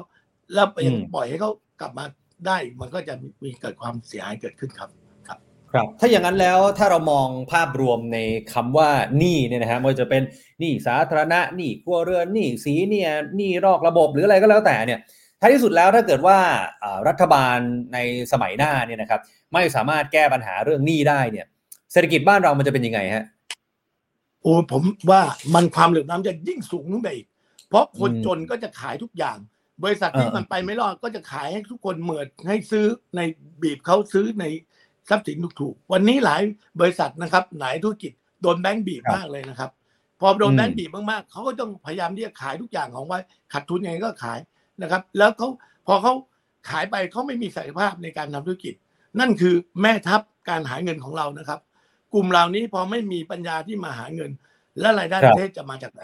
[0.55, 2.05] แล้วไปอืมปล่อยให้เขากลับมา
[2.47, 4.91] ได้มันก็จะมีเกิดความเสียหายเกิดขึ้นครับ
[5.73, 8.19] ครับถ้าอย่างนั้นแล้วถ้าเรามองภาพรวมใน
[8.53, 10.23] คำว่าหนี้เนี่ยนะฮะไม่ว่าจะเป็น
[10.61, 15.01] หนี้สาธารณะหนี้ครัวเรือนหนี้สีเนี่ยหนี้รอกระบบหรืออะไรก็แล้วแต่เนี่ย
[15.41, 16.39] ท้ายที่สุดแล้วถ้าเกิดว่า
[16.83, 17.57] อ่ารัฐบาล
[17.93, 17.99] ใน
[18.33, 19.21] สมัยหน้าเนี่ยนะครับ
[19.55, 21.47] ไม่สามารถแก้ปัญหาเรื่องหนี้ได้เนี่ย
[21.93, 23.25] เศรษฐกิจบ้านเรามันจะเป็นยังไงฮะ
[24.43, 25.23] โอ้ผมว่า
[25.55, 27.27] มันความเหลื่อมล้ำจะยิ่งสูงขึ้นไปอีก
[27.69, 29.39] เพราะคนอืมจนก็จะขายทุกอย่าง
[29.85, 33.21] บริษัทที่เออมันไปไม่รอดก็จะขายให้ทุกคนเหมือดให้ซื้อใน
[33.63, 34.45] บีบเขาซื้อใน
[35.09, 36.41] ทรัพย์สินถูกๆวันนี้หลาย
[36.81, 39.71] บริษัทนะครับ หลายธุรกิจโดนแบงก์บีบครับมากเลยนะครับ
[40.21, 43.19] พอโดนอืมแบงก์บีบมากๆเขาก็ต้องพยายามที่จะขายทุกอย่างของไว้
[43.53, 44.39] ขาดทุนยังไงก็ขาย
[44.83, 45.49] นะครับ แล้วเขา
[45.87, 46.13] พอเขา
[46.71, 48.75] ขายไปเขาไม่มีศักยภาพในการทำธุรกิจ
[49.21, 51.61] นั่นคือแม่ทัพการหาเงินของเรานะครับ
[52.15, 54.31] กลุ่มเหล่านี้พอไม่มีปัญญาที่มาหาเงิน
[54.81, 56.03] แล้วรายได้ครัปบระเทศจะมาจากไหน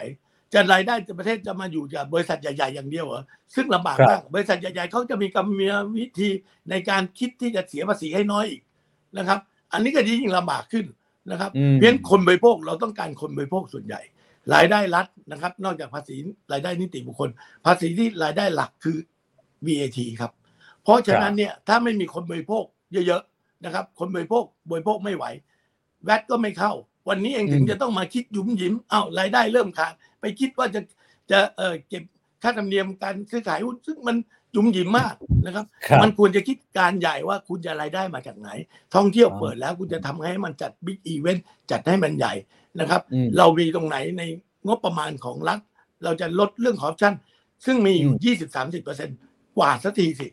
[0.55, 3.23] จะรายได้ประเทศจะมาอยู่จากบริษัทใหญ่ๆอย่างเดียวเหรอ
[3.55, 5.49] ซึ่งลำบากครับมากบริษัทใหญ่ๆเขาจะมีกรรม
[5.99, 6.31] วิธี
[6.71, 8.63] ในการคิดที่จะเสียภาษีให้น้อยอีก
[9.19, 9.39] นะครับ
[9.73, 10.87] อันนี้ก็ยิ่งลำบากขึ้น
[11.31, 14.01] นะครับอืมเพราะฉะนั้นคนบริโภคเราต้องการคนบริโภคส่วนใหญ่
[14.55, 16.17] รายได้รัฐนะครับ นอกจากภาษี
[16.53, 17.29] รายได้นิติบุคคล
[17.65, 18.97] ภาษีที่รายได้หลักคือ
[19.67, 20.33] VAT ครับ
[20.83, 25.25] เพราะฉะนั้นเนี่ยถ้าไม่มีคนบริโภคเยอะๆนะครับ คนบริโภคบริโภคไม่ไหว
[26.05, 26.73] แวดก็ไม่เข้า
[27.09, 30.81] วันนี้เองถึงอืมจะต้องมาคิดหยุมหยิมอ้าวรายได้เริ่มขาดไปคิดว่าจะ
[31.31, 32.05] จะเออเก็บ
[32.43, 34.17] ค่าธรรมเนียมการซื้อขายหุ้นซึ่งมัน
[34.55, 35.15] หยุมหยิมมาก
[35.47, 38.51] นะครับครับ มันควรจะคิดการใหญ่ว่าคุณจะรายได้มาจากไหน
[38.95, 42.35] ท่องเที่ยวอ๋อเปิดแล้วคุณจะทำให้มันจัดบิ๊กอีเวนต์จัดให้มันใหญ่
[42.81, 44.23] นะครับอืมเรามีตรงไหนใน
[44.67, 45.59] งบประมาณของรัฐ
[46.05, 47.15] เราจะลดเรื่องคอร์รัปชัน
[47.67, 49.17] ซึ่งมีอยู่ยี่สิบสามสิบเปอร์เซ็นต์
[49.59, 50.29] กว่าสักทีสิ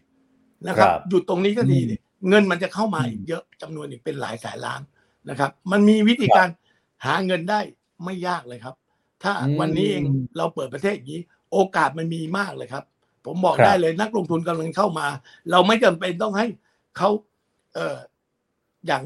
[0.67, 1.95] นะครับครับหยุดตรงนี้สักทีอืมสิ
[2.29, 4.81] เงินมันจะเข้ามาอืมอีกเยอะจำนวนอีกเป็นหลายแสนล้าน
[5.29, 6.47] นะครับ มันมีวิธีการ
[7.05, 7.60] หาเงินได้
[8.03, 8.75] ไม่ยากเลยครับ
[9.23, 10.03] ถ้าอืมวันนี้เอง
[10.38, 11.21] เราเปิดประเทศอย่างนี้
[11.53, 12.84] โอกาสมันมีมากเลยครับ
[13.25, 15.07] ผมบอกครับได้เลยนักลงทุนกำลังเข้ามา
[15.51, 16.47] เราไม่จำเป็นต้องให้
[16.97, 17.10] เขา
[17.73, 17.97] เอ่อ
[18.88, 19.03] อย่าง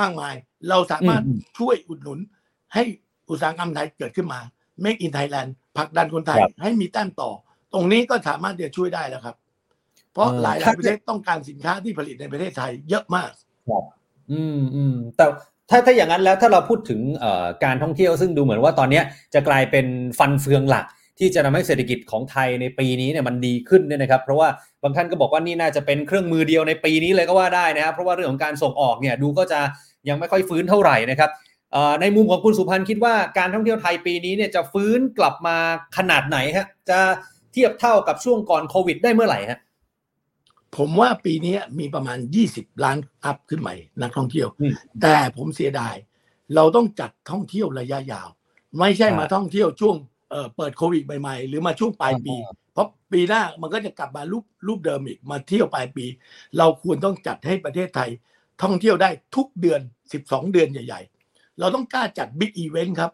[0.00, 0.34] มากมาย
[0.68, 2.18] เราสามารถอืมช่วยอุดหนุน
[2.74, 2.84] ให้
[3.30, 4.40] อุตสาหกรรมไทยเกิดขึ้นมา
[4.84, 7.30] Make in Thailand ผลักดันคนไทยครับให้มีแต้มต่อ
[7.72, 9.36] ตรงนี้ก็สามารถจะช่วยได้แล้วครับ
[10.12, 13.30] เพราะเออหลายหถ้าลายประเทศต้องการสินค้าที่ผลิตในประเทศไทยเยอะมาก
[13.68, 13.84] ครับ
[14.32, 15.26] อืมอืมแต่
[15.70, 17.00] ถ้าถ้าอย่างนั้นแล้วถ้าเราพูดถึง
[17.64, 19.00] การท่องเที่ยวซึ่งดูเหมือนว่าตอนนี้
[19.34, 19.86] จะกลายเป็น
[20.18, 20.84] ฟันเฟืองหลัก
[21.18, 24.48] ที่จะทำให้เศรษฐกิจของไทยในปีนี้เนี่ยมันดีขึ้นเนี่ยนะครับ เพราะว่า
[24.82, 29.60] บางท่านก็บอกว่านี่น่าจะเป็นเครื่องมือเดียวในปีนี้เลยก็ว่าได้นะครับเพราะว่าเรื่องของการส่งออกเนี่ยดูก็จะ
[30.08, 31.30] ยังไม่ค่อยฟื้นเท่าไหร่นะครับ
[32.00, 35.56] ในมุมของคุณสุพันธ์คิดว่าการท่องเที่ยวไทยปีนี้เนี่ยจะฟื้นกลับมา
[35.96, 36.98] ขนาดไหนฮะจะ
[37.52, 39.58] เทียบเท่ากับช่วงก่อนโควิด ได้เมื่อไหร่ฮะ
[40.76, 42.18] ผมว่าปีนี้มีประมาณ
[42.50, 44.48] 20 ล้านอัพขึ้นใหม่นักท่องเที่ยว
[45.02, 45.94] แต่ผมเสียดาย
[46.54, 48.28] เราต้องจัดท่องเที่ยวระยะยาว
[48.78, 49.96] ไม่ใช่มาท่องเที่ยวช่วง
[50.56, 52.34] เปิดโควิดใหม่ๆ หรือมาช่วงปลายปี
[52.72, 56.04] เพราะปีหน้ามันก็จะกลับมารูปรูปเดิมอีกมาเที่ยวปลายปี
[56.58, 58.10] เราควรต้องจัดให้ประเทศไทย
[58.62, 59.80] ท่องเที่ยวได้ทุกเดือน
[60.16, 63.12] 12 เดือนใหญ่ ๆ เราต้องกล้าจัด big event ครับ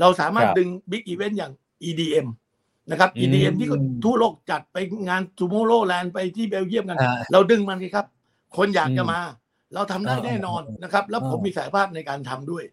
[0.00, 1.52] เราสามารถดึง big event อย่าง
[1.88, 2.26] EDM
[2.90, 3.68] นะครับ EDM ที่
[4.04, 4.76] ทั่วโลกจัดไป
[5.08, 6.98] งาน Tomorrowland ไปที่เบลเยียมกัน
[7.32, 8.06] เราดึงมันครับ
[8.56, 9.18] คนอยากจะมา
[9.74, 12.64] เราทำได้แน่นอนนะครับ แล้วผมมีศักยภาพในการทำด้วย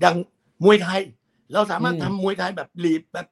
[0.00, 0.16] อย่าง
[0.64, 1.00] มวยไทย
[1.52, 3.26] เราสามารถทำมวยไทยแบบลีกแบบ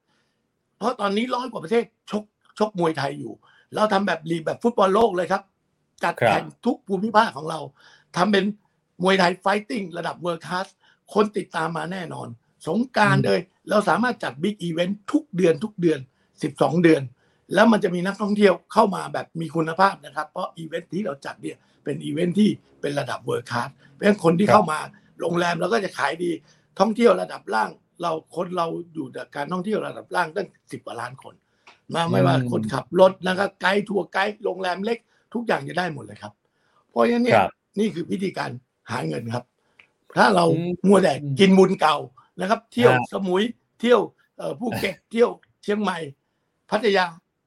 [0.79, 2.25] เพราะตอนนี้ร้อยกว่าประเทศชก
[2.59, 3.33] ชกมวยไทยอยู่
[3.75, 5.43] เราทำแบบลีกแบบฟุตบอลโลกเลยครับ
[6.05, 7.61] จัดแข่งทุกภูมิภาคของเรา
[8.17, 8.45] ทำเป็น
[9.03, 10.67] มวยไทย fighting ระดับ world class
[11.15, 12.29] คนติดตามมาแน่นอน
[12.67, 15.99] สงกรานต์เลย เราสามารถจัด big event ทุกเดือนทุกเดือน
[16.43, 17.03] 12 เดือน
[17.55, 22.51] แล้วมันจะมีนักท่องเที่ยวเข้ามาแบบมีคุณภาพนะครับ เพราะอีเวนต์ที่เราจัดเนี่ยเป็นอีเวนต์ที่
[22.81, 24.79] เป็นระดับ world class เพราะฉะนั้นคนที่เข้ามา
[25.21, 26.31] โรงแรมเราก็จะขายดี
[26.81, 27.71] ท่องเที่ยวระดับล่าง
[28.03, 31.35] เราคนเราอยู่จากการท่องเที่ยวระดับล่างตั้งสิบกว่าล้านคน
[31.95, 34.99] มาไม่ว่าคนขับรถนะครับไกด์ทัวร์ไกด์โรงแรมเล็ก
[35.35, 36.33] ทุกอย่างจะได้หมดเลยครับ
[36.91, 37.41] เพราะฉะนั้นเนี่ย
[37.79, 38.51] นี่คือวิธีการ
[38.91, 39.45] หาเงินครับ
[40.17, 40.47] ถ้าเรา
[40.87, 41.97] มัวแต่กินบุญเก่า
[42.41, 43.43] นะครับ เที่ยวสมุย
[43.81, 44.01] เที่ยว
[44.61, 45.31] ภูเก็ตเที่ยว
[45.63, 45.99] เชียงใหม่
[46.71, 47.05] พัทยา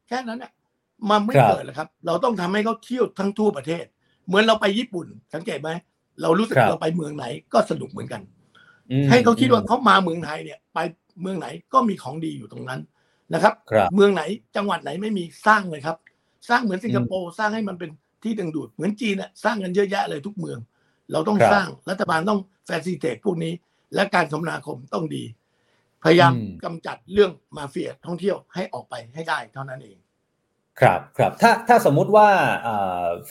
[0.08, 0.52] แค่นั้นเนี่ย
[1.10, 3.86] มันไม่เกิดเลยครับ เราต้องทำให้เขาเที่ยวทั้งทั่วประเทศ
[4.28, 5.70] เหมือนเราไปญี่ปุ่น สังเกตไหม
[6.22, 8.22] เรารู้สึกเราไปเมืองไหนก็สนุกเหมือนกัน
[9.10, 10.80] ให้เขาคิดว่าเขามาเมืองไทยเนี่ย ไป
[11.22, 12.82] เมืองไหนก็มีของดีอยู่ตรงนั้น
[13.34, 13.54] นะครับ
[13.96, 14.24] เมืองไหน
[14.56, 15.98] จังหวัดไหนไม่มีสร้างเลยครับ
[16.50, 17.92] สร้างเหมือนสิงคโปร์สร้างให้มันเป็น
[18.24, 20.60] ที่ดึงดูดเหมือนจีนอะสร้างกันเยอะแยะเลยทุกเมือง
[21.12, 23.54] เราต้องสร้างรัฐบาลต้องแฟซิเตตพวกนี้
[23.96, 25.24] และการคมนาคมต้องดี
[26.04, 29.98] พยายามกำจัดเรื่องมาเฟียท่องเที่ยวให้ออกไปให้ได้เท่านั้นเอง
[30.82, 32.28] ครับครับถ้าถ้าสมมุติว่า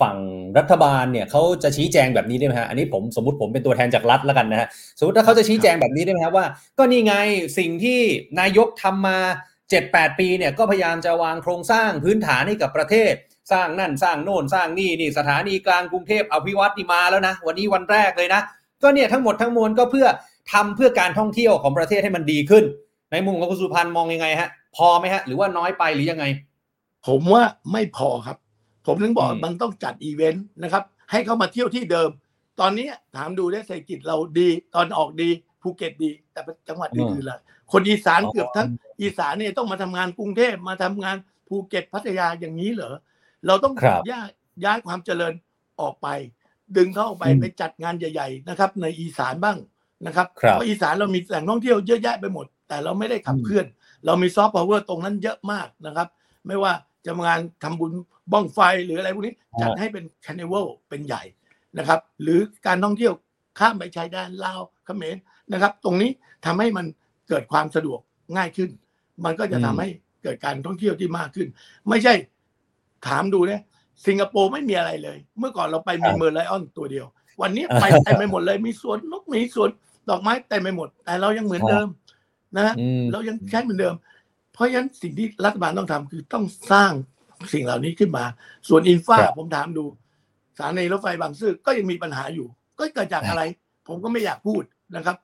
[0.00, 0.16] ฝั่ง
[0.58, 6.46] รัฐบาลเนี่ยเขาจะชี้แจงแบบนี้ได้ไหมฮะอันนี้ผมสมมติผมเป็นตัวแทนจากรัฐแล้วกันนะฮะสมมติถ้าเขาจะชี้แจงแบบนี้ได้ไหมครับว่า
[6.78, 7.14] ก็นี่ไง
[7.58, 8.00] สิ่งที่
[8.40, 9.18] นายกทำมา
[9.70, 13.12] เจ็ดแปดปีเนี่ยก็พยายามจะวางโครงสร้างพื้นฐานให้กับประเทศ
[13.52, 18.40] สร้างนั่นสร้างโน่นสร้างนี่นี่สถานีกลางกรุงเทพอภิวัตนี่มาแล้วนะ วันนี้วันแรกเลยนะ
[18.82, 20.06] ก็เนี่ยทั้งหมดทั้งมวลก็เพื่อ
[20.52, 22.64] ทำเพื่อการท่องเที่ยวของประเทศให้มันดีขึ้น
[23.12, 26.24] ในมุมของคุณสุพันธ์มองยังไงฮะพอไหมฮะหรือว่าน้อยไปหรือยังไง
[27.06, 28.36] ผมว่าไม่พอครับ
[28.86, 32.10] ผมถึงบอกมันต้องจัดอีเวนต์นะครับ ให้เขามาเที่ยวที่เดิม
[32.60, 35.30] ตอนนี้ถามดูได้เศรษฐกิจเราดี ตะวันออกดี
[35.62, 37.38] ภูเก็ตดี แต่จังหวัดอื่นๆล่ะ
[37.72, 38.68] คนอีสานเกือบทั้ง
[39.02, 41.16] อีสานเนี่ยต้องมาทำงานกรุงเทพมาทำงาน
[41.48, 42.94] ภูเก็ตพัทยาอย่างนี้เหรอ
[43.46, 43.74] เราต้อง
[44.10, 44.28] ย้าย
[44.64, 45.32] ย้ายความเจริญ
[45.80, 46.08] ออกไป
[46.76, 49.58] ดึงเข้าไปไปจัดงานใหญ่ ๆ นะครับ ในอีสานบ้าง
[50.06, 53.66] นะครับเพราะอีสานเรามีแหล่งท่องเที่ยวเยอะแยะไปหมด แต่เราไม่ได้ขับเคลื่อน
[54.06, 56.08] เรามีซอฟต์พาวเวอร์ตรงนั้นเยอะมากนะครับ
[56.46, 56.72] ไม่ว่า
[57.06, 57.92] จะงานทำบุญ
[58.32, 61.22] บั้งไฟหรืออะไรพวกนี้จัดให้เป็น carnival เป็นใหญ่
[61.78, 63.12] นะครับ หรือการท่องเที่ยว
[63.58, 65.16] ข้ามไปชายแดนลาวเขมร
[65.52, 66.10] นะครับ ตรงนี้
[66.46, 66.86] ทำให้มัน
[67.28, 68.00] เกิดความสะดวก
[68.36, 68.70] ง่ายขึ้น
[69.24, 69.88] มันก็จะทำให้
[70.22, 71.48] เกิดการท่องเที่ยวที่มากขึ้น
[71.88, 72.14] ไม่ใช่
[73.06, 73.62] ถามดูเนี่ย
[74.06, 77.06] สิงคโปร์ไม่มีอะไรเลย เมื่อก่อนเราไปมีเมอร์ไลออนตัวเดียว
[77.40, 79.70] วันนี้ไปเต็มไปหมดเลยมีสวนนกมีสวน
[80.10, 81.88] ดอกไม้เต็มไปหมด แต่เรายังเหมือนเดิม
[82.56, 82.74] นะ
[83.12, 83.94] เรายังใช้เหมือนเดิม
[84.56, 86.92] เพราะฉะนั้นสิ่งที่รัฐบาลต้องทำคือต้องสร้าง
[87.54, 88.24] สิ่งเหล่านี้ขึ้นมา
[88.68, 89.84] ส่วนอินฟาผมถามดู
[90.56, 92.46] สถานีรถไฟบางซื่อก็ยังมีปัญหาอยู่
[92.78, 93.42] ก็เกิดจากอะไร
[93.88, 94.62] ผมก็ไม่อยากพูด
[94.96, 95.16] นะครับ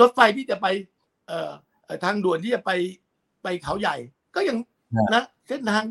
[0.00, 0.66] รถไฟที่จะไป
[1.26, 1.50] เอ่อ
[2.04, 2.70] ทางด่วนที่จะไป
[3.42, 3.96] ไปเขาใหญ่
[4.36, 4.56] ก็ยัง
[5.14, 5.84] นะเส้นทาง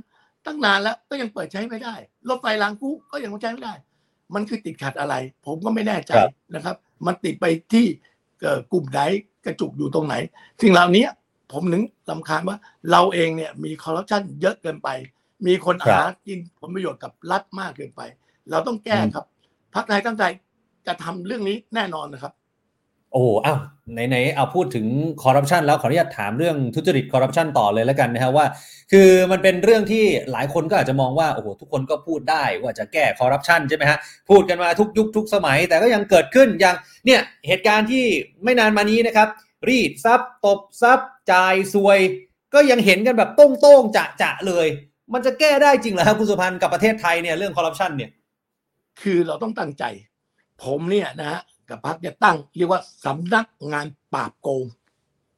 [0.46, 1.96] ตั้งนานแล้วก็ยังเปิดใช้ไม่ได้
[2.30, 3.74] รถไฟรางคู่ก็ยังใช้ไม่ได้
[4.36, 6.12] มันคือติดขัดอะไร ผมก็ไม่แน่ใจ
[6.56, 7.86] นะครับ มันติดไปที่
[8.72, 9.00] กลุ่มไหน
[9.46, 10.16] กระจุกอยู่ตรงไหน
[10.62, 11.06] สิ่งเหล่านี้
[11.54, 12.58] ผมนึงลำคาญว่า
[12.92, 14.90] เราเองเนี่ยมีคอร์รัปชันเยอะเกินไป
[15.48, 18.02] มีคนหากินผลประโยชน์กับรัฐมากเกินไป
[18.52, 19.26] เราต้องแก้ครับ
[19.76, 20.24] พรรคไทยตั้งใจ
[20.88, 22.34] จะทำเรื่องนี้แน่นอนนะครับ
[23.14, 23.60] โอ้อ้าว
[23.94, 24.86] ไหนๆเอาพูดถึง
[25.24, 28.46] คอร์รัปชันแล้วขออนุญาตถามเรื่องทุจริตคอร์รัปชันต่อเลยแล้วกันนะครับว่า
[28.92, 33.98] คือมันเป็นเรื่องที่หลายคนก็อาจจะมองว่าโอ้โหทุกคนก็พูดได้ว่าจะแก้คอร์รัปชันใช่ไหมฮะ
[34.30, 38.04] พูดกันมาทุกยุคทุกสมัย แต่ก็ยังเกิดขึ้นอย่างเนี่ยเหตุการณ์ที่
[38.44, 39.28] ไม่นานมานี้นะครับ
[39.68, 41.00] รีดทรัพย์ตบทรัพย์
[41.32, 42.00] จ่ายส่วย
[42.54, 44.68] ก็ยังเห็นกันแบบโต้งโต้งจะจะเลย
[45.14, 48.12] มันจะแก้ได้จริงเหรอครับคุณสุพันธ์กับประเทศไทยเนี่ยเรื่องคอร์รัปชันเนี่ย
[49.02, 49.84] คือเราต้องตั้งใจ
[50.64, 54.66] ผมเนี่ยนะฮะกับพรรคจะตั้งเรียกว่าสำนักงานปราบโกง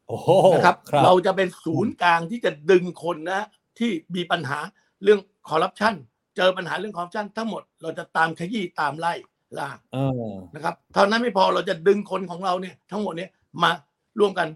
[0.08, 3.48] โอ้โหนะครับครับเราจะเป็นศูนย์กลางที่จะดึงคนนะ
[3.80, 4.60] ที่มีปัญหา
[5.04, 5.94] เรื่องคอร์รัปชัน
[6.38, 9.14] เจอปัญหาเรื่องคอร์รัปชันทั้งหมดเราจะตามขยี้ตามไล่
[9.60, 9.98] ล่าเอ
[10.30, 13.32] อนะครับเท่านั้นไม่พอเราจะดึงคนของเราเนี่ย ทั้งหมดเนี่ย
[13.64, 13.72] มา
[14.19, 14.47] ร่วมกัน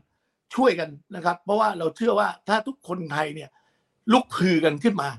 [0.56, 3.50] ช่วยกันนะครับ เพราะว่าเราเชื่อว่าถ้าทุกคนไทยเนี่ย
[4.12, 5.10] ลุกพือกันขึ้นมา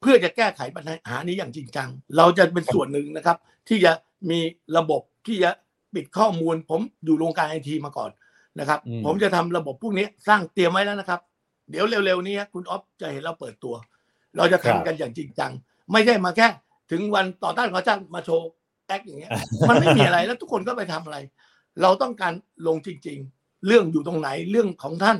[0.00, 3.36] เพื่อจะแก้ไขปัญหานี้อย่างจริงจัง เราจะเป็นส่วนหนึ่งนะครับ
[3.68, 3.92] ที่จะ
[4.30, 4.38] มี
[4.76, 5.50] ระบบที่จะ
[5.94, 8.10] ปิดข้อมูล ผมอยู่โรงการไอทีมาก่อน
[8.60, 11.20] นะครับอืมผมจะทำระบบพวกนี้สร้างเตรียมไว้แล้วนะครับ
[11.70, 13.74] เดี๋ยวเร็วๆนี้คุณอ๊อฟจะเห็นเราเปิดตัว
[14.36, 15.52] เราจะทำกันอย่างจริงจัง
[15.92, 16.48] ไม่ใช่มาแค่
[16.90, 18.48] ถึงวันต่อต้านขอจ้างมาโชว์
[18.86, 19.30] แอคอย่างเงี้ย
[19.68, 21.18] มันไม่มีอะไรแล้วทุกคนก็ไปทำอะไร
[21.82, 22.32] เราต้องการ
[22.66, 25.18] ลงจริง ๆ เรื่องอยู่ตรงไหนเรื่องของท่าน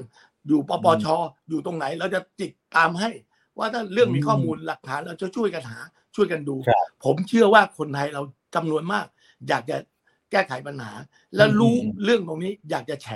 [0.49, 1.07] อยู่ปปช
[1.49, 3.11] อยู่ตรงไหน เราจะจิกตามให้
[3.59, 5.79] ว่าถ้าเรื่องมีข้อมูลหลักฐานเราจะช่วยกันหา
[6.17, 8.23] ช่วยกันดูครับผมเชื่อว่าคนไทยเรา
[8.55, 9.07] จำนวนมาก
[9.49, 9.77] อยากจะ
[10.31, 10.93] แก้ไขปัญหา
[11.37, 13.09] และรู้อืมเรื่องตรงนี้อยากจะแฉ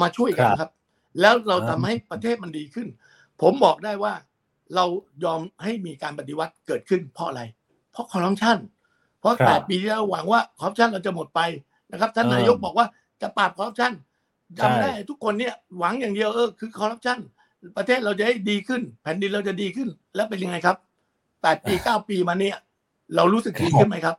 [0.00, 0.70] มาช่วยกันครับครับ
[1.20, 2.88] แล้วเราอ่าทำให้ประเทศมันดีขึ้น
[3.40, 4.14] ผมบอกได้ว่า
[4.74, 4.84] เรา
[5.24, 7.42] ยอมให้มีการปฏิวัติเกิดขึ้นเพราะอะไร
[7.92, 8.58] เพราะคอร์รัปชัน
[9.20, 11.40] เพราะครับแปดปีที่แล้วหวังว่าคอร์รัปชันเราจะหมดไป
[11.92, 12.86] นะครับท่านอ่านนายกบอกว่า
[13.22, 14.09] จะปราบคอร์รัปชันใช่
[14.58, 17.18] จำได้ทุกคนเนี่ยหวังอย่างเดียวเออคือคอร์รัปชัน
[17.76, 20.76] ประเทศเราจะให้ดีขึ้น แผ่นดินเราจะดีขึ้น แล้วเป็นยังไงครับ
[21.42, 22.56] แปดปีเก้าปีมาเนี่ย
[23.16, 24.16] เรารู้สึกดีขึ้นไหมครับ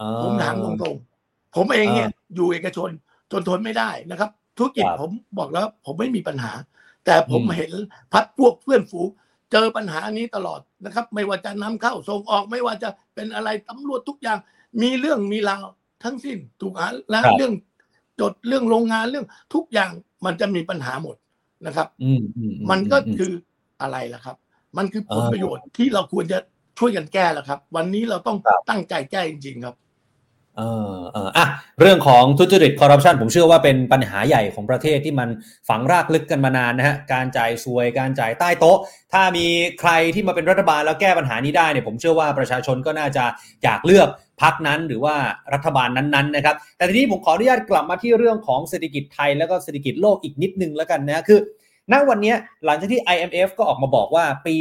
[0.00, 2.90] อ่าผมถามตรงๆผมเองเนี่ย อยู่เอกชน
[3.32, 6.52] จนทนไม่ได้นะครับ ธุรกิจครับผมบอกแล้ว ผมไม่มีปัญหา
[7.04, 7.72] แต่ผมอืมเห็น
[8.12, 9.08] พัดพวกเพื่อนฝูง
[9.52, 14.38] เจอปัญหานี้ตลอดนะครับ ไม่ว่าจะนำเข้าส่งออกไม่ว่าจะเป็นอะไรตำรวจทุกอย่าง
[14.82, 15.64] มีเรื่องมีราว
[16.04, 17.52] ทั้งสิ้นถูกหาและครับเรื่อง
[18.20, 19.90] จดเรื่องโรงงานเรื่องทุกอย่าง
[20.24, 21.16] มันจะมีปัญหาหมด
[21.66, 23.32] นะครับอืมอือืมันก็อืมคือ
[23.82, 24.36] อะไรล่ะครับ
[24.76, 26.38] มันคือผลอ่าประโยชน์ที่เราควรจะ
[26.78, 29.74] ช่วยกันแก้แล้วครับ วันนี้เราต้องครับตั้งใจแก้จริงๆครับ
[30.58, 31.46] เออเอออะ
[31.80, 35.28] เรื่องของทุจริตคอร์รัปชันผมเชื่อว่าเป็นปัญหาใหญ่ของประเทศที่มัน
[35.68, 38.78] ฝังรากลึกกันมานานนะฮะการจ่ายสวยการจ่ายใต้โต๊ะ
[39.12, 39.46] ถ้ามี
[39.80, 43.24] ใครที่มาเป็นรัฐบาลแล้วแก้ปัญหานี้ได้เนี่ยผมเชื่อว่าประชาชนก็น่าจะ
[43.64, 44.08] อยากเลือก
[44.42, 45.14] พักนั้นหรือว่า
[45.54, 51.40] รัฐบาลนั้นๆนะครับแต่ทีนี้ผมขออนุญาตกลับมาที่เรื่องของเศรษฐกิจไทยแล้วก็เศรษฐกิจโลกอีกนิดนึงแล้วกันนะคือ
[51.92, 54.54] ณวันนี้หลังจากที่ IMF ก็ออกมาบอกว่าปี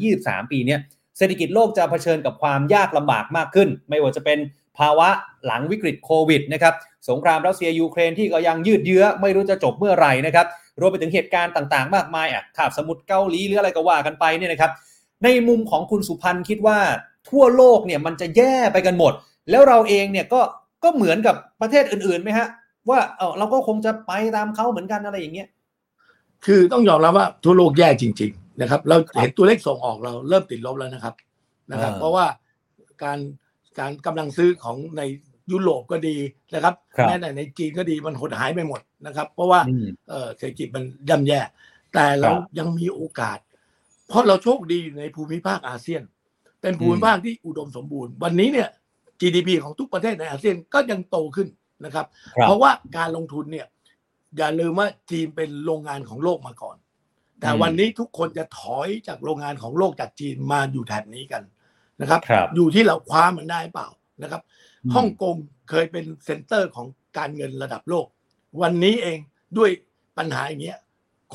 [0.00, 0.80] 2023 ปีเนี้ย
[1.18, 4.38] เศรษฐกิจโลกจะเผชิญกับความยากลำบากมากขึ้น ไม่ว่าจะเป็น
[4.78, 5.08] ภาวะ
[5.46, 6.74] หลังวิกฤตโควิดนะครับ
[7.08, 10.46] สงครามรัสเซียยูเครนที่ก็ยังยืดเยื้อไม่รู้จะจบเมื่อไหร่นะครับ
[10.80, 14.72] รวมไปถึงเหตุการณ์ต่างๆ มากมายอะคาบสมุทรเกาหลีหรืออะไรก็ว่ากันไปเนี่ยนะครับ
[15.24, 16.78] ในมุมของคุณสุพันธ์คิดว่า
[17.30, 19.12] ทั่วโลกเนี่ยมันจะแย่ไปกันหมด
[19.50, 20.40] แล้วเราเองเนี่ยก็
[20.84, 22.48] ก็เหมือนกับประเทศอื่นๆไหมฮะ
[22.90, 25.48] ว่าเออเราก็คงจะไปตามเขาเหมือนกันอะไรอย่างเงี้ย
[26.46, 31.14] คือต้องยอมรับว่าทั่วโลกแย่จริง ๆ นะครับ เราเห็นตัวเลขส่งออกเราเริ่มติดลบแล้วนะครับ
[31.72, 32.24] นะครับอ่าเพราะว่า
[33.04, 33.18] การ
[33.78, 35.02] การกำลังซื้อของใน
[35.50, 36.16] ยุโรปก็ดี
[36.54, 41.40] นะครับครับแม้แต่ในจีนก็ดีมันหดหายไปหมดนะครับ เพราะว่าอืมเอ่อเศรษฐกิจมันย่ำแย่
[41.94, 43.38] แต่เราครับยังมีโอกาส
[44.08, 46.02] เพราะเราโชคดีอยู่ในภูมิภาคอาเซียน
[46.60, 48.68] เป็นภูมิภาคที่อุดมสมบูรณ์ วันนี้เนี่ย
[49.20, 51.48] GDP ของทุกประเทศในอาเซียนก็ยังโตขึ้น
[51.84, 52.06] นะครับ
[52.36, 53.66] ครับเพราะว่าการลงทุนเนี่ย
[54.36, 56.76] อย่าลืมว่าจีนเป็นโรงงานของโลกมาก่อน
[57.40, 61.42] แต่อืมวันนี้ทุกคนจะถอยจากโรงงานของโลกจากจีนมาอยู่แถบนี้กัน
[62.00, 63.88] นะครับครับอยู่ที่เราคว้ามันได้เปล่า
[64.22, 64.42] นะครับ
[64.84, 65.36] อืมฮ่องกง
[65.70, 66.86] เคยเป็นเซ็นเตอร์ของ
[67.18, 68.06] การเงินระดับโลก
[68.62, 69.18] วันนี้เอง
[69.58, 69.70] ด้วย
[70.18, 70.78] ปัญหาอย่างเงี้ย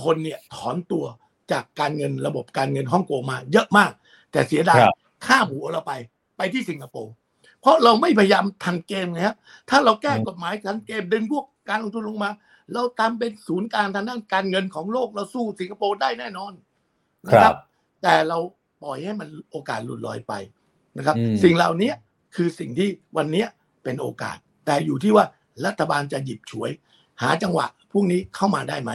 [0.04, 1.06] คนเนี่ยถอนตัว
[1.52, 3.92] จากการเงินระบบการเงินฮ่องกงมาเยอะมาก
[4.32, 5.94] แต่เสียดายครับข้ามหัวเราไป
[6.38, 7.14] ไปที่สิงคโปร์
[7.62, 9.36] เพราะเราไม่พยายามทันเกมนะครับ
[9.70, 12.30] ถ้าเราแก้กฎหมายทันเกมดึงพวกการลงทุนลงมา
[12.74, 16.54] เราทำเป็นศูนย์กลางทางด้านการเงินของโลกเราสู้สิงคโปร์ได้แน่นอน
[17.28, 17.58] นะคครัรับบ
[18.02, 18.38] แต่เรา
[18.86, 20.34] ปล่อยให้มันโอกาสหลุดลอยไป
[20.98, 21.92] นะครับอืมสิ่งเหล่านี้
[22.36, 23.46] คือสิ่งที่วันนี้
[23.84, 25.26] เป็นโอกาส แต่อยู่ที่ว่า
[25.66, 26.72] รัฐบาลจะหยิบฉวย
[27.22, 28.92] หาจังหวะพวกนี้เข้ามาได้ไหม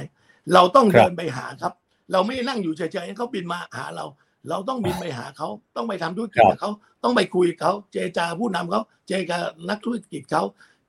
[0.54, 1.72] เราต้องครับเดินไปหาครับ
[2.12, 4.06] เราไม่ได้นั่งอยู่เฉยๆให้เขาบินมาหาเรา
[4.48, 6.70] เราต้องบินไปหาเขาต้องไปทำธุรกิจกับเขา
[7.02, 9.38] ต้องไปคุยกับเขาเจรจาผู้นำเขาเจรจา
[9.70, 10.42] นักธุรกิจเขา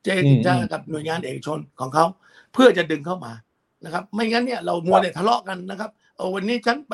[0.04, 2.06] เจรจากับหน่วยงานเอกชนของเขา
[2.54, 3.34] เพื่อจะดึงเข้ามา
[3.86, 6.94] นะครับ ไม่งั้นเนี่ยเรามัวแต่ทะเลาะกันนะครับเออวันนี้ฉันไป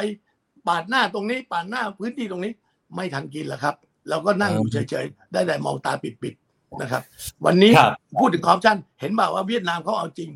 [0.68, 2.54] ปาดหน้าตรงนี้ปาดหน้าพื้นที่ตรงนี้
[2.96, 3.76] ไม่ทันกินแล้วครับ
[4.10, 7.02] เราก็นั่งอยู่เฉยๆ ได้แต่มองตาปิดๆนะครับ
[7.46, 10.30] วันนี้ครับพูดถึงคอร์รัปชันเห็นบ่าว่าเวียดนามเขาเอาจริง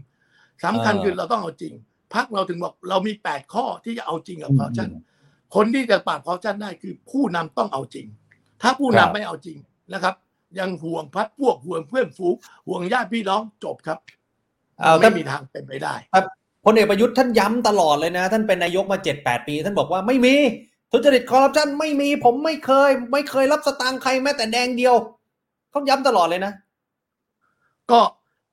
[0.64, 1.74] สำคัญเออคือเราต้องเอาจริง
[2.14, 4.90] พักเราถึงบอกเรามีแปดข้อที่จะเอาจริงกับอืมคอร์รัปชัน
[5.56, 8.06] คนที่จะปราบคอร์รัปชันได้คือผู้นำต้องเอาจริง
[8.62, 9.58] ถ้าผู้ครันำบไม่เอาจริง
[9.94, 10.16] นะครับ
[10.60, 12.36] ยังห่วงพัดพวกห่วงเพื่อนฝูง
[12.68, 13.98] ห่วงญาติพี่น้องจบครับ
[14.80, 15.96] เอาแต่ไม่มีทางเป็นไปได้
[16.66, 20.36] พลเอกประยุทธ์ท่านย้ำตลอดเลยนะ ท่านเป็นนายกมา 7-8 ปี ท่านบอกว่าไม่มี
[20.92, 24.96] ทุจริตคอร์รัปชันไม่มีผมไม่เคย ไม่เคยรับสตางค์ใครแม้แต่แดงเดียว
[25.72, 26.54] เขาย้ำตลอดเลยนะ
[27.92, 28.00] ก็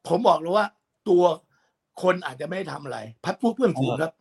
[0.09, 0.67] ผมบอกเลยว่า
[1.09, 1.23] ตัว
[2.03, 4.13] คนอาจจะไม่ได้ทำอะไร พัดพูดเพื่อนฝูงครับ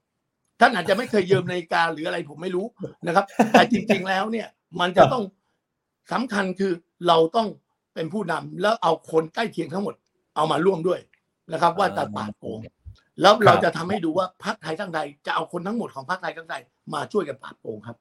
[0.59, 2.65] ท่านอาจจะไม่เคยยืมนาฬิกาหรืออะไรผมไม่รู้
[3.07, 4.47] นะครับ แต่จริง ๆ แล้วเนี่ย
[4.79, 5.23] มันจะต้อง
[6.11, 6.71] สำคัญคือ
[7.07, 7.47] เราต้อง
[7.95, 9.95] เป็นผู้นำแล้วเอาคนใกล้เคียงทั้งหมด
[10.35, 10.99] เอามาร่วมด้วย
[11.53, 12.59] นะครับ ว่าจะปาบโกง
[13.21, 16.61] แล้วเราจะทำให้ดูว่าพรรคไทยทั้งไทยจะเอาคนทั้งหมดของพรรคไทยทั้งไทย
[16.93, 17.97] มาช่วยกันปราบโกงครับ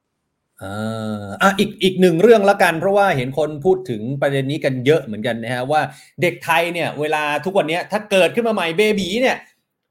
[0.62, 5.81] อ่าอะอีกอีกหนึ่งเรื่องละกัน เพราะว่าเห็นคนพูดถึงประเด็นนี้กันเยอะเหมือนกันนะฮะว่า
[6.22, 9.37] เด็กไทยเนี่ยเวลาทุกวันเนี้ยถ้าเกิดขึ้นมาใหม่เบบีเนี่ย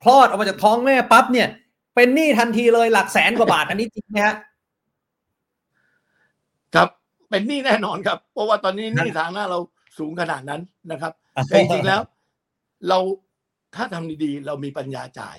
[0.03, 1.47] คลอดออกมาจากท้องแม่ปั๊บเนี่ย
[1.95, 4.35] เป็นหนี้ทันทีเลยหลักแสนกว่าบาทอันนี้จริงไหมฮะ
[6.75, 6.89] ครับ
[7.29, 9.59] เป็นหนี้แน่นอนครับ เพราะว่าตอนนี้หนี้ทางหน้าเรา
[9.97, 10.61] สูงขนาดนั้น
[10.91, 11.13] นะครับ
[11.47, 12.01] แต่จริงๆแล้ว
[12.89, 12.99] เรา
[13.75, 15.37] ถ้าทำดีๆ เรามีปัญญาจ่าย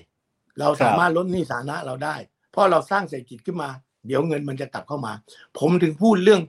[0.61, 2.17] เราสามารถลดหนี้สาธารณะเราได้
[2.53, 3.71] เพราะเราสร้างเศรษฐกิจขึ้นมา
[4.07, 5.13] เดี๋ยวเงินมันจะกลับเข้ามา
[5.59, 6.41] ผมถึงพูดเรื่อง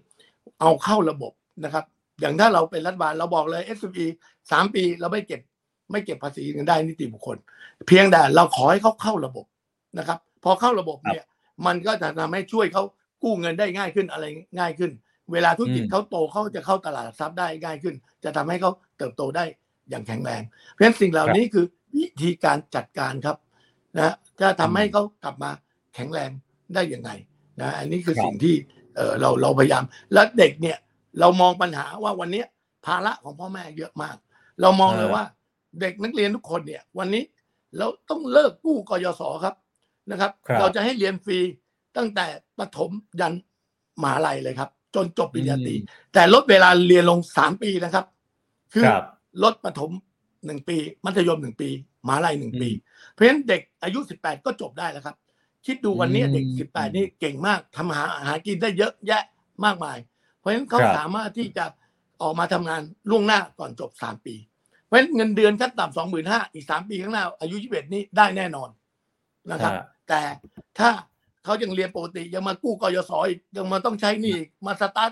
[0.62, 1.32] เอาเข้าระบบ
[1.64, 1.86] นะครับ
[2.22, 4.06] อย่างถ้าเราเป็นรัฐบาลเราบอกเลย s อ e
[4.52, 5.42] สามปีเราไม่เก็บ
[5.92, 7.38] ไม่เก็บภาษีเงินได้นิติบุคคล
[7.88, 9.46] เพียงแต่เราขอให้เขาเข้าระบบ
[9.98, 11.24] นะครับ พอเข้าระบบเนี่ย
[11.66, 12.84] มันก็จะทำให้ช่วยเขา
[13.24, 14.26] กู้เงินได้ง่ายขึ้นอะไร
[14.58, 14.92] ง่ายขึ้น
[15.32, 19.46] เวลาธุรกิจอืมเขาโตเขาจะเข้าตลาดหลักทรัพย์ได้ง่ายขึ้น จะทำให้เขาเติบโตได้
[19.90, 23.38] อย่างแข็งแรง เพราะฉะนั้นสิ่งเหล่านี้คือ วิธีการจัดการครับ
[23.98, 25.52] นะจะทำให้เขากลับมา
[25.96, 26.32] แข็งแรง
[26.74, 27.10] ได้ยังไง
[27.62, 28.56] นะอันนี้คือครับสิ่งที่
[28.96, 30.78] เออเราเราพยายาม และเด็กเนี่ย
[31.20, 32.44] เรามองปัญหาว่าวันนี้
[32.86, 34.16] ภาระของพ่อแม่เยอะมาก
[34.62, 35.24] เรามองเลยว่า
[35.82, 37.24] เด็กนักเรียนทุกคนเนี่ย วันนี้
[37.78, 39.56] เราต้องเลิกกู้กยศครับ
[40.12, 41.40] นะครับครับเราจะให้เรียนฟรี
[41.98, 42.26] ตั้งแต่
[42.60, 43.34] ประถมยัน
[44.02, 45.76] มหาลัยเลยครับ จนจบปริญญาตรี
[46.14, 48.06] แต่ลดเวลาเรียนลงสามปีนะครับ
[48.74, 49.04] คือครับ
[49.44, 49.92] ลดประถม
[50.48, 51.70] หนึ่งปี มัธยมหนึ่งปี
[52.08, 52.78] มหาลัยหนึ่งปีอื
[53.12, 55.16] มเพราะฉะนั้นเด็กอายุสิบแปดก็จบได้แล้วครับ
[55.66, 59.24] คิดดูวันนี้อืมเด็กสิบแปดนี่เก่งมากทำหาหากินได้เยอะแยะ
[59.66, 59.98] มากมาย
[60.38, 61.66] เพราะฉะนั้นเขาครับสามารถที่จะ
[62.22, 64.36] ออกมาทำงานล่วงหน้าก่อนจบสามปี
[64.86, 68.70] เพราะฉะนั้นเงินเดือนขั้นต่ำสองหมื่นห้าอีกสามปีข้างหน้า อายุยี่สิบเอ็ดนี่ได้แน่นอน
[69.52, 70.22] นะครับฮะแต่
[70.80, 70.90] ถ้า
[71.44, 75.12] เขายังเรียนปกติยังมากู้กยศอีกยังมาต้องใช้หนี่อีกมาสตาร์ท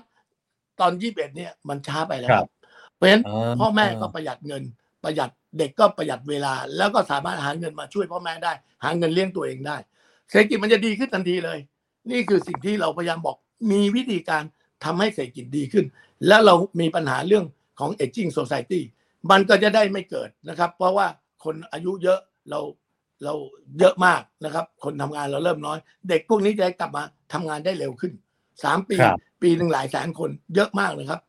[0.80, 2.50] ตอนยี่สิบเอ็ดเนี่ยมันช้าไปแล้วครับ
[2.96, 4.64] เพราะฉะนั้นอ่าพ่อแม่ก็ประหยัดเงิน
[5.06, 9.78] ประหยัดเด็กก็ประหยัดเวลา แล้วก็สามารถหาเงินมาช่วยพ่อแม่ได้ หาเงินเลี้ยงตัวเองได้
[10.30, 11.60] เศรษฐกิจมันจะดีขึ้นทันทีเลย
[12.12, 13.38] นี่คือสิ่งที่เราพยายามบอก
[13.72, 14.44] มีวิธีการ
[14.84, 15.86] ทำให้เศรษฐกิจดีขึ้น
[16.28, 17.46] แล้วเรามีปัญหาเรื่อง
[17.80, 18.82] ของ aging society
[19.32, 21.08] มันก็จะได้ไม่เกิดนะครับ เพราะว่า
[21.44, 22.60] คนอายุเยอะเรา
[23.24, 23.34] เรา
[23.80, 25.78] เยอะมากนะครับ คนทำงานเราเริ่มน้อย
[26.10, 28.14] เด็กพวกนี้จะกลับมาทำงานได้เร็วขึ้น
[28.64, 31.22] สามปีครับปีหนึ่งหลายแสนคนเยอะมากเลยครับ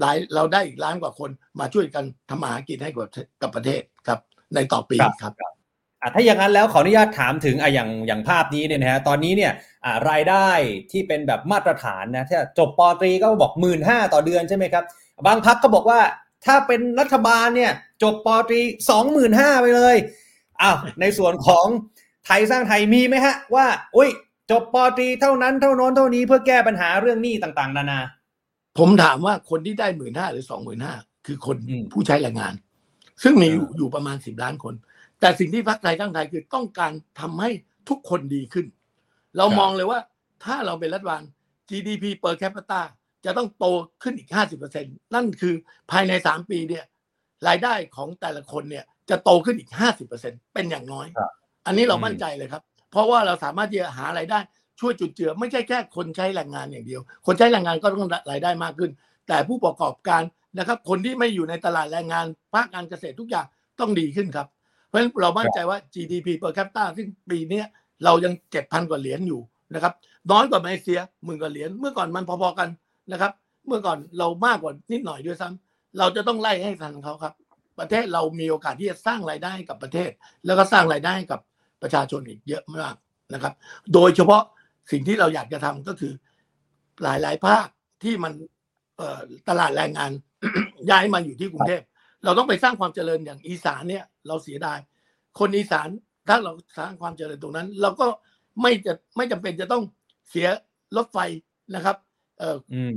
[0.00, 1.30] หลายเราได้อีกล้านกว่าคน
[1.60, 3.08] มาช่วยกันทำมาหากินให้กับ
[3.42, 4.18] กับประเทศครับ
[4.54, 5.54] ในต่อปีครับครับ
[6.02, 9.52] อะถ้าอย่างนั้นแล้วขออนุญาตถามถึงอะอย่างอย่างภาพนี้เนี่ยนะฮะตอนนี้เนี่ย
[9.84, 10.48] อ่ารายได้
[10.92, 14.84] ที่เป็นแบบมาตรฐานนะถ้าจบปอตรีก็บอกหมื่นห้าต่อเดือนใช่ไหมครับ
[15.26, 16.00] บางพักก็บอกว่า
[16.46, 19.96] ถ้าเป็นรัฐบาลเนี่ยจบปอตรีสองหมื่นห้าไปเลย
[20.62, 21.66] อ้าวในส่วนของ
[22.26, 24.10] ไทยสร้างไทยมีไหมฮะว่าอุ้ย
[24.50, 28.00] จบปอตรีเท่านั้นเท่าโน้นเท่านี้เพื่อแก้ปัญหาเรื่องหนี้ต่าง ๆ นานา
[28.78, 30.94] ผมถามว่าคนที่ได้หมื่นห้าหรือสองหมื่นห้า
[31.26, 32.54] คือคนอืมผู้ใช้แรงงาน
[33.22, 34.74] ซึ่งมีอยู่อ่าอยู่ประมาณสิบล้านคน
[35.20, 37.50] แต่สิ่งที่พรรคไทยทั้งไทยคือต้องการทำให้
[37.88, 38.66] ทุกคนดีขึ้น
[39.36, 40.00] เรามองเลยว่า
[40.44, 41.22] ถ้าเราเป็นรัฐบาล
[41.70, 42.80] GDP per capita
[43.24, 43.66] จะต้องโต
[44.02, 44.30] ขึ้นอีก
[44.72, 44.82] 50%
[45.14, 45.54] นั่นคือ
[45.90, 46.84] ภายใน 3 ปีเนี่ย
[47.48, 49.70] รายได้ของแต่ละคนเนี่ยจะโตขึ้นอีก
[50.12, 51.30] 50%เป็นอย่างน้อยครับ
[51.66, 54.38] อันนี้เราอืมมั่นใจเลยครับ เพราะว่าเราสามารถที่จะหารายได้
[54.80, 58.90] ช่วยจุดเจือไม่ใช่แค่คนใช้แรงงานอย่างเดียว คนใช้แรงงานก็ต้องรายได้มากขึ้น
[59.28, 60.22] แต่ผู้ประกอบการ
[60.58, 63.46] นะครับ คนที่ไม่อยู่ในตลาดแรงงานภาคการเกษตรทุกอย่าง
[63.80, 64.46] ต้องดีขึ้นครับ
[64.86, 67.62] เพราะฉะนั้นเรามั่นใจว่า GDP per capita ซึ่งปีนี้
[68.04, 69.40] เรายังเจ็ดพันกว่าเหรียญอยู่
[69.74, 69.92] นะครับ
[70.32, 72.68] น้อยกว่ามาเลเซียหมื่นกว่าเหรียญเมื่อก่อนมันพอๆกัน
[73.12, 73.32] นะครับ
[73.66, 77.34] เมื่อก่อนเรามากกว่านิดหน่อยด้วยซ้ำเราจะต้องไล่ให้ทันเขาครับ
[77.78, 80.10] ประเทศเรามีโอกาสที่จะสร้างรายได้กับประเทศ
[80.46, 81.40] แล้วก็สร้างรายได้กับ
[81.82, 82.94] ประชาชนอีกเยอะมาก
[83.34, 83.54] นะครับ
[83.94, 84.42] โดยเฉพาะ
[84.90, 86.12] สิ่งที่เราอยากจะทำก็คือ
[87.02, 87.66] หลายๆภาค
[88.02, 88.32] ที่มัน
[88.96, 90.10] เอ่อตลาดแรงงาน
[90.90, 91.82] ย้ายมาอยู่ที่กรุงเทพ
[92.24, 94.78] เราต้องไปสร้างความเจริญอย่างอีสานเนี่ย เราเสียดาย
[95.38, 95.88] คนอีสาน
[96.28, 98.06] ถ้าเราสร้างความเจริญตรงนั้น เราก็
[98.62, 99.82] ไม่จะไม่จำเป็นจะต้อง
[100.30, 100.48] เสีย
[100.96, 101.18] รถไฟ
[101.74, 101.96] นะครับ
[102.38, 102.94] เอ่ออืม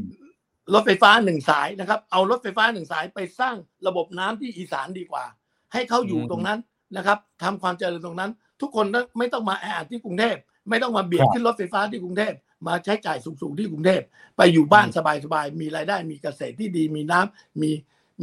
[0.74, 3.56] รถไฟฟ้าหนึ่งสายนะครับ เอารถไฟฟ้าหนึ่งสายไปสร้าง
[3.88, 5.26] ระบบน้ำที่อีสานดีกว่า
[5.74, 6.60] ให้เขาอยู่อืมตรงนั้น
[6.98, 8.32] นะครับทำความเจริญตรงนั้น
[8.62, 8.86] ทุกคน
[9.18, 10.38] ไม่ต้องมาแออัดที่กรุงเทพ
[10.70, 12.34] ไม่ต้องมาเบียดครับขึ้นรถไฟฟ้าที่กรุงเทพ
[12.68, 14.02] มาใช้จ่ายสูงๆที่กรุงเทพ
[14.38, 17.72] ไปอยู่บ้านสบายๆมีรายได้มีเกษตรที่ดีมีน้ำมี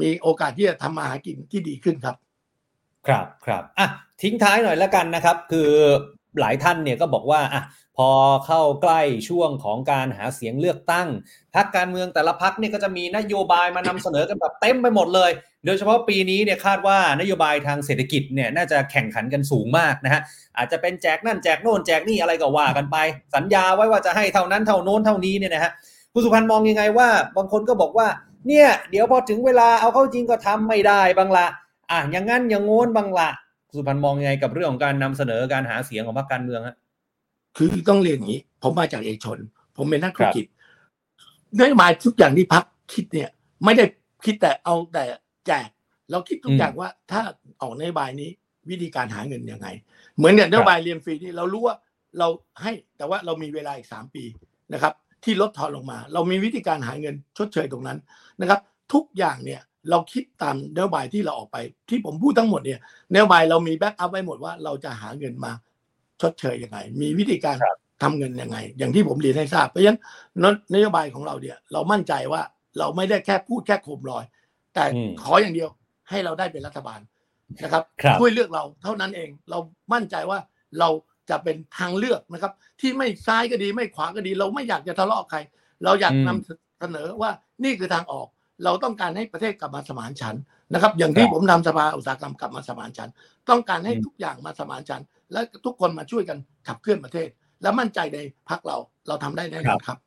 [0.00, 2.16] มีโอกาสที่จะทำมาหากินที่ดีขึ้นครับ
[3.08, 3.88] ครับครับอะ
[4.22, 5.70] ทิ้งท้ายหน่อยแล้วกันนะครับ คือ
[6.40, 7.62] หลายท่านเนี่ยก็บอกว่าอะ
[7.98, 8.10] พอ
[8.46, 11.08] เข้าใกล้ช่วงของการหาเสียงเลือกตั้ง
[11.54, 15.30] พรรคการเมืองแต่ละพรรคเนี่ยก็จะมีนโยบายมานำเสนอกันแบบเต็มไปหมดเลย
[15.66, 20.22] โดยเฉพาะปีนี้เนี่ยคาดว่านโยบายทางเศรษฐกิจเนี่ยน่าจะแข่งขันกันสูงมากนะฮะ
[20.56, 22.96] อาจจะเป็นแจกนั่นแจกโน่นแจกนี่อะไรก็ว่ากันไป
[23.34, 25.72] สัญญาไว้ว่าจะให้เท่านั้นเท่าโน้นเท่านี้เนี่ยนะฮะ
[26.12, 28.08] คุณสุพันธ์มองยังไงว่า บางคนก็บอกว่า
[28.48, 31.46] เนี่ยเดี๋ยวพอถึงเวลาเอาเข้าจริงก็ทำไม่ได้บางละ
[31.90, 33.28] อะอย่างงั้นอย่างโน้นบางละ
[33.76, 36.76] สุพันธ์มองยังไงกับเรื่องของการนำเสนอการหาเสียงของพรรคการเมืองฮะ
[37.56, 39.38] คือต้องเรียนอย่างนี้ ผมมาจากเอกชน
[39.76, 40.44] ผมเป็นนักธุรกิจ
[41.60, 43.30] นโยบายทุกอย่างที่พรรคคิดเนี่ย
[43.64, 43.84] ไม่ได้
[44.24, 45.04] คิดแต่เอาแต่
[45.46, 45.68] แจก
[46.10, 47.22] เราคิดทุกอย่างว่า ถ้า
[47.62, 48.30] ออกนโยบายนี้
[48.70, 49.68] วิธีการหาเงินยังไง
[50.16, 51.76] เหมือนเนี่ยนโยบายเรียนฟรีนี่เรารู้ว่า
[52.18, 52.28] เรา
[52.62, 54.24] ให้แต่ว่าเรามีเวลาอีกสามปี
[54.72, 54.92] นะครับ
[55.24, 57.98] ที่ลดทอนลงมา เรามีวิธีการหาเงินชดเชยตรงนั้น
[58.40, 58.60] นะครับ
[58.92, 59.60] ทุกอย่างเนี่ย
[59.90, 61.56] เราคิดตามนโยบายที่เราออกไป
[61.88, 62.80] ที่ผมพูดทั้งหมดเนี่ย
[63.12, 65.52] นโยบายเรามี backup ไว้หมดว่าเราจะหาเงินมา
[66.20, 67.56] ชดเชยยังไง มีวิธีการ
[68.02, 72.42] ทำเงินยังไง อย่างที่ผมเรียนให้ทราบ เพราะฉะนั้นนโยบายของเราเนี่ย เรามั่นใจว่า
[72.78, 74.24] เราไม่ได้แค่พูดแค่โคมลอย
[74.74, 74.84] แต่
[75.22, 75.68] ขออย่างเดียว
[76.10, 77.00] ให้เราได้เป็นรัฐบาล
[77.62, 77.82] นะครับ
[78.18, 79.58] ช่วยเลือกเราเท่านั้นเองเรา
[79.92, 80.38] มั่นใจว่า
[80.78, 80.88] เรา
[81.30, 85.38] จะเป็นทางเลือกนะครับ ที่ไม่ซ้ายก็ดีไม่ขวาก็ดี เราไม่อยากจะทะเลาะใคร
[85.84, 87.30] เราอยากนำเสนอว่า
[87.64, 88.26] นี่คือทางออก
[88.64, 90.42] เราต้องการให้ประเทศกลับมาสมานฉันท์
[90.72, 93.12] นะครับ อย่างที่ผมนำสภาอุตสาหกรรมกลับมาสมานฉันท์
[93.50, 96.38] ต้องการให้ทุกอย่างมาสมานฉันท์และทุกคนมาช่วยกัน
[96.68, 97.28] ขับเคลื่อนประเทศ
[97.62, 98.76] และมั่นใจในพรรคเรา
[99.08, 99.98] เราทำได้แน่นอนครับ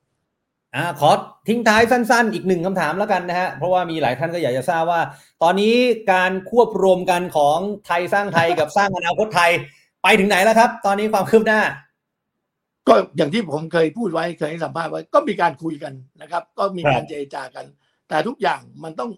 [0.75, 1.09] อ่าขอ
[1.47, 5.01] ทิ้งท้ายสั้นๆ อีกหนึ่งคำถามแล้วกันนะฮะเพราะว่ามีหลายท่านก็อยากจะทราบว่า
[5.43, 5.75] ตอนนี้
[6.11, 9.51] การควบรวมกันของไทยสร้างไทยกับสร้างอนาคตไทย
[10.03, 11.61] ไปถึงไหนแล้วครับ ตอนนี้ความคืบหน้า
[12.87, 17.65] ก็อย่างที่ผมเคยพูดไว้เคยให้สัมภาษณ์ไว้ ก็มีการคุยกันนะครับ ก็มีการเจรจากัน
[18.09, 19.09] แต่ทุกอย่างมันต้อง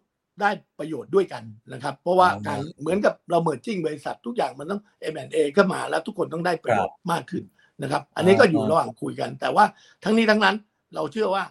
[0.42, 4.82] ได้ประโยชน์ด้วยกันนะครับ เพราะว่าการเหมือนกับเรา merging บริษัททุกอย่างมันต้อง
[5.14, 7.44] M&A เข้ามาแล้วทุกคนต้องได้ประโยชน์มากขึ้น
[7.82, 9.66] นะครับ อันนี้ก็อยู่ระหว่างคุยกัน แต่ว่า
[10.04, 10.56] ทั้งนี้ทั้งนั้น
[10.96, 11.44] เราเชื่อว่า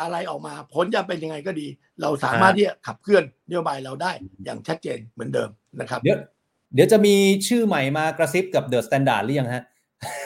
[0.00, 1.66] อะไรออกมาผลจะเป็นยังไงก็ดี
[2.02, 4.12] เราสามารถที่จะขับเคลื่อนนโยบายเราได้
[4.44, 6.18] อย่างชัดเจนเหมือนเดิมนะครับ เดี๋ยว
[6.74, 7.14] เดี๋ยวจะมี
[7.48, 9.64] ชื่อใหม่มากระซิบกับ The Standard หรือยังฮะ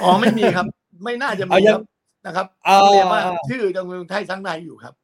[0.02, 0.66] อ๋อไม่มีครับ
[1.04, 1.82] ไม่น่าจะมีครับ
[2.26, 2.46] นะครับ
[2.92, 4.94] เรียกว่าชื่อจังเมืองไทยทั้งในอยู่ครับ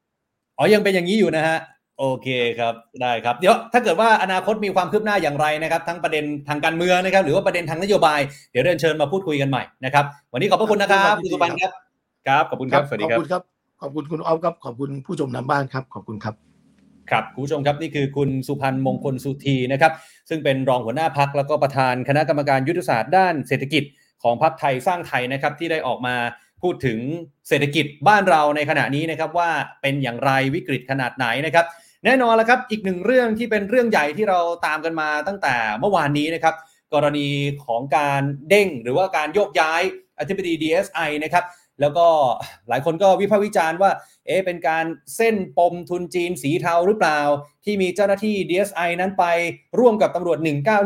[0.59, 1.59] อ๋อยังเป็นอย่างนี้อยู่นะฮะ
[1.99, 2.29] โอเค
[2.59, 8.21] ครับได้ครับเดี๋ยวถ้าเกิดว่าอนาคตมีความคืบหน้าอย่างไรนะครับ ทั้งประเด็นทางการเมืองนะครับ หรือว่าประเด็นทางนโยบาย
[8.53, 11.73] เดี๋ยวเรียนเชิญมาพูดคุยกันใหม่นะครับ วันนี้ขอบพระคุณนะครับคุณสุปันครับ
[12.29, 13.43] ครับขอบคุณครับสวัสดีครับขอบคุณครับ
[13.83, 16.35] ขอบคุณคุณออฟครับขอบคุณผู้ชมทางบ้านครับ ขอบคุณครับ
[17.11, 19.93] ครับคุณผู้ชมครับนี่คือคุณสุพันธ์มงคลสุธีนะครับ
[20.29, 23.85] ซึ่งเป็นรองหัวหน้าพักแล้วก็ประธานคณะกรรมการยุทธศาสตร์ด้านเศรษฐกิจ
[24.23, 26.15] ของพักไทยสร้างไทยนะครับที่ได้ออกมา
[26.63, 26.99] พูดถึง
[27.49, 29.51] เศรษฐกิจบ้านเราในขณะนี้นะครับว่า
[29.83, 31.67] เป็นอย่างไรวิกฤตขนาดไหนนะครับ
[32.05, 36.55] แน่นอนแล้วครับอีกหนึ่งเรื่องที่เป็นเรื่องใหญ่ที่เราตามกันมาตั้งแต่เมื่อวานนี้นะครับ
[36.95, 37.29] กรณี
[37.65, 39.83] ของการเด้งหรือว่าการโยกย้าย
[40.19, 41.45] อธิบดี DSI นะครับ
[41.81, 42.07] แล้วก็
[42.69, 43.91] หลายคนก็วิพากษ์วิจารณ์ว่า
[44.27, 44.85] เอ๊ะเป็นการ
[45.17, 47.21] เส้นปมทุนจีนสีเทาหรือเปล่า
[47.65, 49.25] ที่มีเจ้าหน้าที่ DSI นั้นไป
[49.79, 50.39] ร่วมกับตำรวจ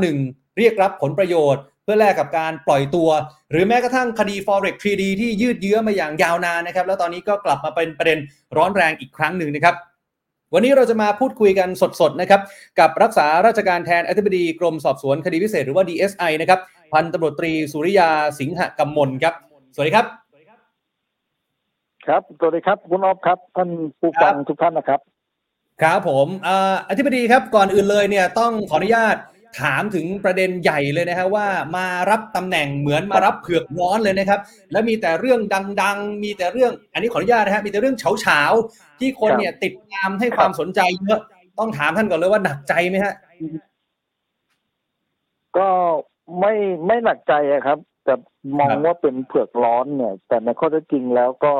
[0.05, 3.09] 191 เรียกรับผลประโยชน์ เพื่อแลกกับการปล่อยตัว
[3.51, 8.19] หรือแม้กระทั่งคดี forex 3D ที่ยืดเยื้อมาอย่างยาวนานนะครับ แล้วตอนนี้ก็กลับมาเป็นประเด็น
[8.57, 9.75] ร้อนแรงอีกครั้งหนึ่งนะครับ
[10.55, 11.69] วันนี้เราจะมาพูดคุยกัน
[12.01, 12.41] สดๆนะครับ
[12.79, 16.61] กับรักษาราชการแทนอธิบดีกรมสอบสวนคดีพิเศษหรือว่า DSI นะครับ
[16.93, 18.09] พันตำรวจตรีสุริยา
[18.39, 19.35] สิงหกำมลครับ
[19.75, 20.07] สวัสดีครับ
[22.07, 23.69] ครับสวัสดีครับคุณออฟครับ ท่าน
[24.01, 25.01] ผู้ฟังทุกท่านนะครับ
[25.83, 26.29] ครับผม
[26.89, 29.17] อธิบดีครับก่อนอื่นเลยเนี่ยต้องขออนุญาต
[29.61, 31.47] ถามถึงประเด็นใหญ่เลยนะฮะว่า
[31.77, 34.41] มารับตำแหน่งเหมือนมารับเผือกร้อนเลยนะครับ
[34.73, 35.41] และมีแต่เรื่อง
[35.83, 41.21] ดัง ๆ มีแต่เรื่อง อันนี้ขออนุญาตนะฮะมีแต่เรื่องเฉาๆที่คนเนี่ยติดตามให้ความสนใจเยอะ
[41.59, 43.15] ต้องถามท่านก่อนเลยว่าหนักใจไหมฮะ
[45.59, 45.69] ก็
[46.41, 46.55] ไม่
[46.87, 47.35] ไม่หนักใจ
[47.67, 48.15] ครับ แต่
[48.59, 51.55] มองว่าเป็นเผือกร้อนเนี่ย แต่ในข้อเท็จจริงแล้วก็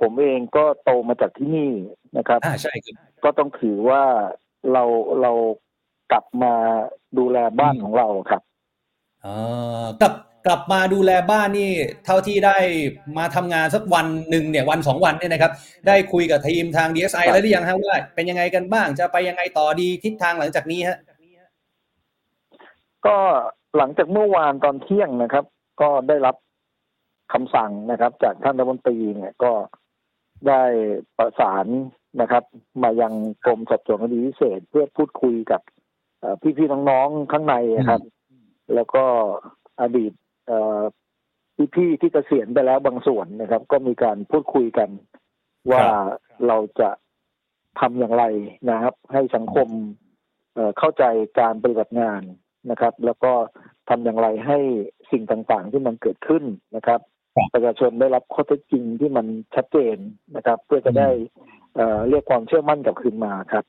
[0.00, 1.70] ผมเองก็โตมาจากที่นี่
[2.16, 2.94] นะครับอ่าใช่ครับ
[3.24, 4.02] ก็ต้องถือว่า
[4.72, 4.84] เรา
[5.22, 5.32] เรา
[6.12, 6.52] กลับมา
[7.18, 8.42] ดูแลบ้านของเราครับ
[9.24, 10.14] อ่ากลับ
[10.46, 11.70] กลับมาดูแลบ้านนี่
[12.04, 12.56] เท่าที่ได้
[13.18, 15.52] มาทำงานสักวันหนึ่งเนี่ยวันสองวันเนี่ยนะครับ
[15.86, 20.98] ได้คุยกับทีมทาง DSI แล้วหรือยังฮะว่าเป็นยังไงกันบ้างจะไปยังไงต่อดีทิศทางหลังจากนี้ฮะ
[23.06, 23.16] ก็
[23.76, 25.44] หลังจากเมื่อวานตอนเที่ยงนะครับ
[25.80, 26.36] ก็ได้รับ
[27.32, 29.52] คำสั่งนะครับ จากท่านรัฐมนตรีเนี่ยก็
[30.48, 30.62] ได้
[31.18, 31.66] ประสาน
[32.20, 32.44] นะครับ
[32.82, 33.12] มายัง
[33.44, 35.60] กรมสอบสวนคดีพิเศษเพื่อพูดคุยกับ
[36.42, 37.54] พี่ๆน้องๆข้างใน
[37.88, 38.02] ครับ
[38.74, 39.04] แล้วก็
[39.80, 40.12] อดีต
[41.74, 44.90] พี่ๆที่เกษียณไปแล้วบางส่วนนะครับ ก็มีการพูดคุยกัน
[45.70, 45.84] ว่า
[46.46, 46.90] เราจะ
[47.80, 48.24] ทำอย่างไร
[48.70, 49.68] นะครับ ให้สังคม
[50.78, 51.04] เข้าใจ
[51.40, 52.22] การปฏิบัติงาน
[52.70, 53.32] นะครับ แล้วก็
[53.88, 54.58] ทำอย่างไรให้
[55.10, 56.44] สิ่งต่างๆที่มันเกิดขึ้น
[56.76, 57.00] นะครับ
[57.36, 59.96] ครับประชาชนได้รับข้อเท็จจริงที่มันชัดเจน
[60.36, 61.08] นะครับ เพื่อจะได้
[61.74, 63.64] เอ่อเรียกความเชื่อมั่นกลับคืนมาครับ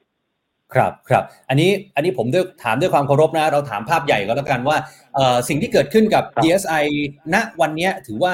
[0.75, 4.77] ครับครับอันนี้อันนี้ผมด้วยถามด้วยความเคารพนะเราถามภาพใหญ่ก็แล้วกันว่า
[5.15, 6.85] เอ่อสิ่งที่เกิดขึ้นกับครับ DSI
[7.33, 8.33] ณวันเนี้ยถือว่า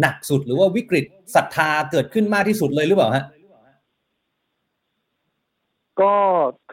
[0.00, 3.24] หนักสุดหรือว่าวิกฤตศรัทธาเกิดขึ้นมากที่สุดเลยหรือเปล่าฮะ
[6.00, 6.14] ก็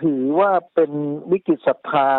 [0.02, 0.92] ถือว่าเป็น
[1.32, 2.10] วิกฤตศรัทธา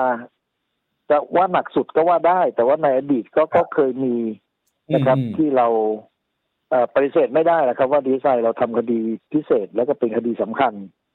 [1.10, 4.16] จะว่าหนักสุดก็ว่าได้ แต่ว่าในอดีตก็ครัก็บเคยมี
[4.94, 5.66] นะครับอืมที่เรา
[6.70, 9.00] เอ่อปฏิเสธไม่ได้นะครับ ว่าดีไซน์เราทำคดี
[9.32, 11.05] พิเศษแล้วก็เป็นคดีสำคัญครับ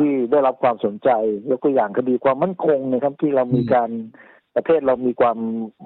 [0.00, 1.10] ที่ได้รับความสนใจ
[1.50, 3.90] ยกตัวอย่างคดีความมั่นคงนะครับที่เรามีอืมการ
[4.54, 5.38] ประเทศเรามีความ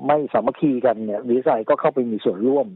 [0.06, 2.66] ไม่สามัคคีกันเนี่ยดีไซน์ก็เข้าไปมีส่วนร่วม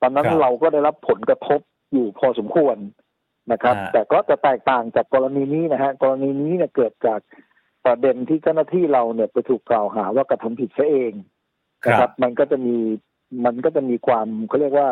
[0.00, 1.60] ตอนนั้นครับเราก็ได้รับผลกระทบ
[1.92, 2.76] อยู่พอสมควร
[3.52, 7.20] นะครับอ่าแต่ก็จะแตกต่างจากกรณีนี้นะฮะกรณีนี้เนี่ยเกิดจาก
[7.86, 11.12] ประเด็นที่เจ้าหน้าที่เราเนี่ยไปถูกกล่าวหาว่ากระทำผิดซะเอง
[11.86, 12.76] คนะรัครับบมันก็จะมี
[13.44, 14.88] มันก็จะมีความเขาเรียกว่า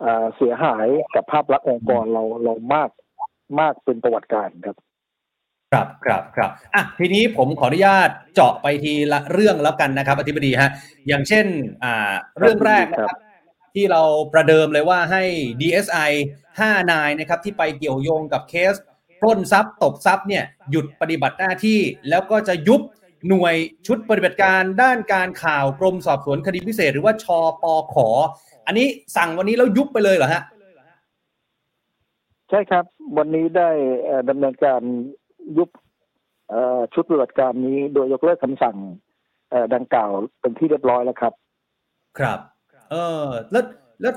[0.00, 2.90] เอ่อเสียหายกับภาพลักษณ์องค์กรเราเรามาก
[3.60, 4.76] มากเป็นประวัติการครับ
[5.72, 10.70] ครับครับครับอะทีนี้ผมขออนุญาตเจาะไปทีละเรื่องแล้วกันนะครับ อธิบดีฮะ
[11.08, 11.46] อย่างเช่น
[11.84, 13.18] อ่าเรื่องแรกนะครับ
[13.74, 15.22] ที่เราประเดิมเลยว่าให้
[15.60, 16.10] DSI
[16.50, 18.74] 5นายนะครับ ที่ไปเกี่ยวโยงกับเคส
[19.20, 22.80] ปล้นทรัพย์ตบทรัพย์เนี่ยหยุดปฏิบัติหน้าที่ แล้วก็จะยุบ
[23.28, 23.54] หน่วย
[23.86, 28.08] ชุดปฏิบัติการด้านการข่าวกรมสอบสวนคดีพิเศษ หรือว่าชอปอขอ
[28.66, 28.86] อันนี้
[29.16, 30.42] สั่งวันนี้แล้วยุบไปเลยเหรอฮะ
[32.50, 32.84] ใช่ครับ
[33.16, 33.70] วันนี้ได้
[34.04, 34.80] เอ่อดำเนินการ
[35.58, 35.68] ยุบ
[36.50, 38.76] เอ่อชุดปฏิบัติการนี้ โดยยกเลิกคำสั่ง
[39.50, 41.32] เอ่อดังกล่าวเป็นที่เรียบร้อยแล้วครับ
[42.18, 42.38] ครับ
[42.90, 43.64] เออแล้ว
[44.02, 44.14] แล้ว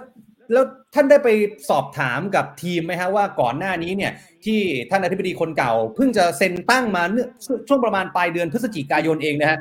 [0.54, 1.30] แล้วท่านได้ไป
[1.70, 4.12] สอบถามกับทีมไหมฮะว่าก่อนหน้านี้เนี่ย
[4.46, 4.60] ที่
[4.90, 7.28] ท่านอธิบดีคนเก่า เพิ่งจะเซ็นตั้งมาเนื่อ
[7.68, 9.60] ช่วงประมาณปลายเดือนพฤศจิกายนเองนะฮะ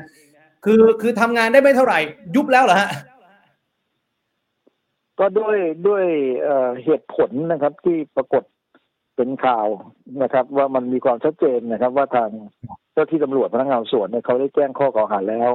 [0.65, 1.99] คือคือทำงานได้ไม่เท่าไหร่
[2.35, 2.89] ยุบแล้วเหรอฮะ
[5.19, 5.57] ก็ด้วย
[5.87, 6.05] ด้วย
[6.43, 8.43] เอ่อเหตุผลนะครับที่ปรากฏ
[9.19, 9.67] เป็นข่าว
[10.23, 12.29] นะครับ ว่ามันมีความชัดเจนนะครับ ว่าทาง
[12.93, 15.51] เจ้าที่ตำรวจพนักงานสอบสวนเนี่ยเขาได้แจ้งข้อกล่าวหาแล้ว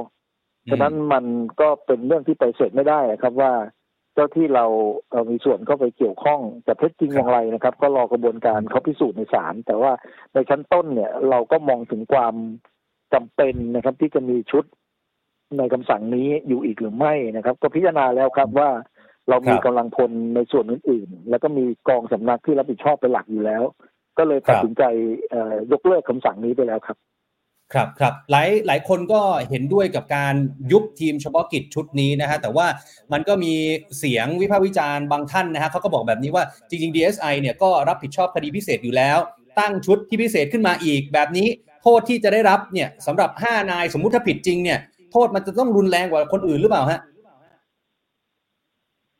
[0.69, 1.25] ฉะนั้นมัน
[1.61, 3.51] ก็เป็นเรื่องที่ไปเสร็จไม่ได้นะครับว่า
[4.13, 4.65] เจ้าที่เรา
[5.09, 9.91] เอ่อมีส่วนเข้าไปเกี่ยวข้องแต่เท็จจริงอย่างไรนะครับ ก็รอกระบวนการเขาพิสูจน์ในศาลแต่ว่า
[10.33, 12.35] ในชั้นต้นเนี่ย เราก็มองถึงความ
[13.13, 14.63] จำเป็นนะครับ ที่จะมีชุด
[15.57, 18.69] ในคำสั่งนี้อยู่อีกหรือไม่นะครับ ก็พิจารณาแล้วครับว่า
[19.29, 23.63] เรามีครับกำลังพลในส่วนอื่นๆ แล้วก็มีกองสำนักที่รับผิดชอบเป็นหลักอยู่แล้ว
[24.17, 24.83] ก็เลยตัดครับสินใจ
[25.29, 26.97] เอ่อยกเลิกคำสั่งนี้ไปแล้วครับ
[27.73, 30.35] ครับครับหลายหลายคนก็เห็นด้วยกับการ
[30.71, 32.67] ยุบทีมเฉพาะกิจชุดนี้นะฮะแต่ว่า
[33.13, 33.53] มันก็มี
[33.99, 39.17] เสียงวิพากษ์วิจารณ์บางท่านนะฮะเขาก็บอกแบบนี้ว่าจริงๆ DSI เนี่ยก็รับผิดชอบคดีพิเศษอยู่แล้ว
[39.59, 41.47] ตั้งชุดที่พิเศษขึ้นมาอีกแบบนี้
[41.83, 44.79] โทษที่จะได้รับเนี่ยสำหรับ 5 นายสมมุติถ้าผิดจริงเนี่ย
[45.11, 46.99] โทษมันจะต้องรุนแรงกว่าคนอื่นหรือเปล่าฮะ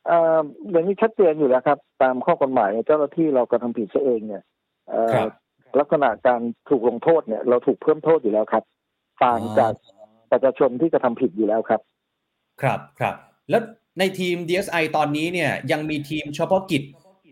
[0.08, 0.39] เอ่อ
[0.72, 4.43] อย่างนี้ชัดเจนอยู่แล้วครับ ตามข้อกฎหมายเจ้าหน้าที่เรากระทำผิดซะเองเนี่ย
[4.89, 5.30] เอ่อครับ
[5.80, 8.64] ลักษณะการถูกลงโทษเนี่ย เราถูกเพิ่มโทษอยู่แล้วครับ
[9.24, 9.74] ต่างจาก
[10.32, 11.82] ประชาชนที่กระทำผิดอยู่แล้วครับ
[12.62, 13.16] ครับครับ
[13.49, 13.62] แล้ว
[13.99, 16.84] ในทีม DSI ตอนนี้เนี่ย ยังมีทีมเฉพาะกิจ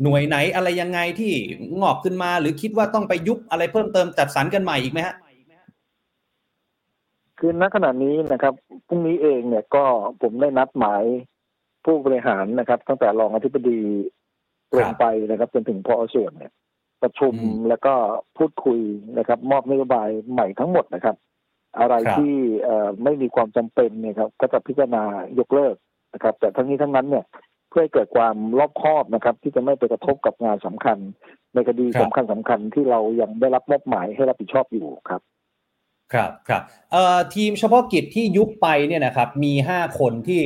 [0.04, 1.34] หน่วยไหนอะไรยังไงที่
[1.82, 5.16] งอกขึ้นมา หรือคิดว่าต้องไปยุบอะไรเพิ่มเติมจัดสรรกันใหม่อีกไหมฮะ
[7.40, 8.54] คือณขณะนี้นะครับ
[8.88, 9.84] พรุ่งนี้เองเนี่ยก็
[10.22, 11.04] ผมได้นัดหมาย
[11.86, 13.80] ผู้บริหารนะครับ ตั้งแต่รองอธิบดี
[14.78, 16.52] ลงไปนะครับ จนถึงพอส่วนเนี่ย
[17.04, 17.94] ประชุมอืมแล้วก็
[18.38, 18.80] พูดคุย
[19.18, 21.16] นะครับ มอบนโยบายใหม่ทั้งหมดนะครับ
[21.80, 25.04] อะไรครับที่เอ่อไม่มีความจำเป็นเนี่ยครับ ก็จะพิจารณา
[25.40, 25.76] ยกเลิก
[26.14, 27.26] นะครับ แต่ทั้งนี้ทั้งนั้นเนี่ย
[27.70, 30.98] เพื่อให้เกิดความรอบคอบนะครับ ที่จะไม่ไปกระทบกับงานสำคัญ
[31.54, 35.22] ในคดีครับสำคัญสำคัญที่เรายังได้รับมอบหมายให้รับผิดชอบอยู่ครับ
[36.14, 36.62] ครับครับ
[36.92, 40.42] เอ่อทีมเฉพาะกิจที่ยุบไปเนี่ยนะครับ มี 5 คนที่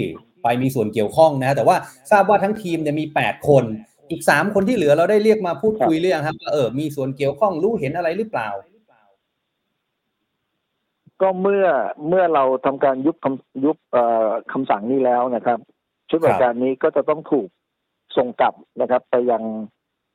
[0.48, 1.76] ไปมีส่วนเกี่ยวข้องนะแต่ว่า
[2.12, 3.64] ทราบว่าทั้งทีมเนี่ยมี 8 คน
[4.10, 8.50] อีก 3 คนที่เหลือเราได้เรียกมาพูดคุยเรื่องครับว่าเออมีส่วนเกี่ยวข้องรู้เห็นอะไรหรือเปล่า
[11.22, 11.66] ก็เมื่อ
[12.08, 15.60] เมื่อเราทำการยุบคำยุบเอ่อคำสั่งนี้แล้วนะครับ
[16.10, 17.48] ชุดบริการนี้ก็จะต้องถูก
[18.18, 19.44] ส่งกลับนะครับ ไปยัง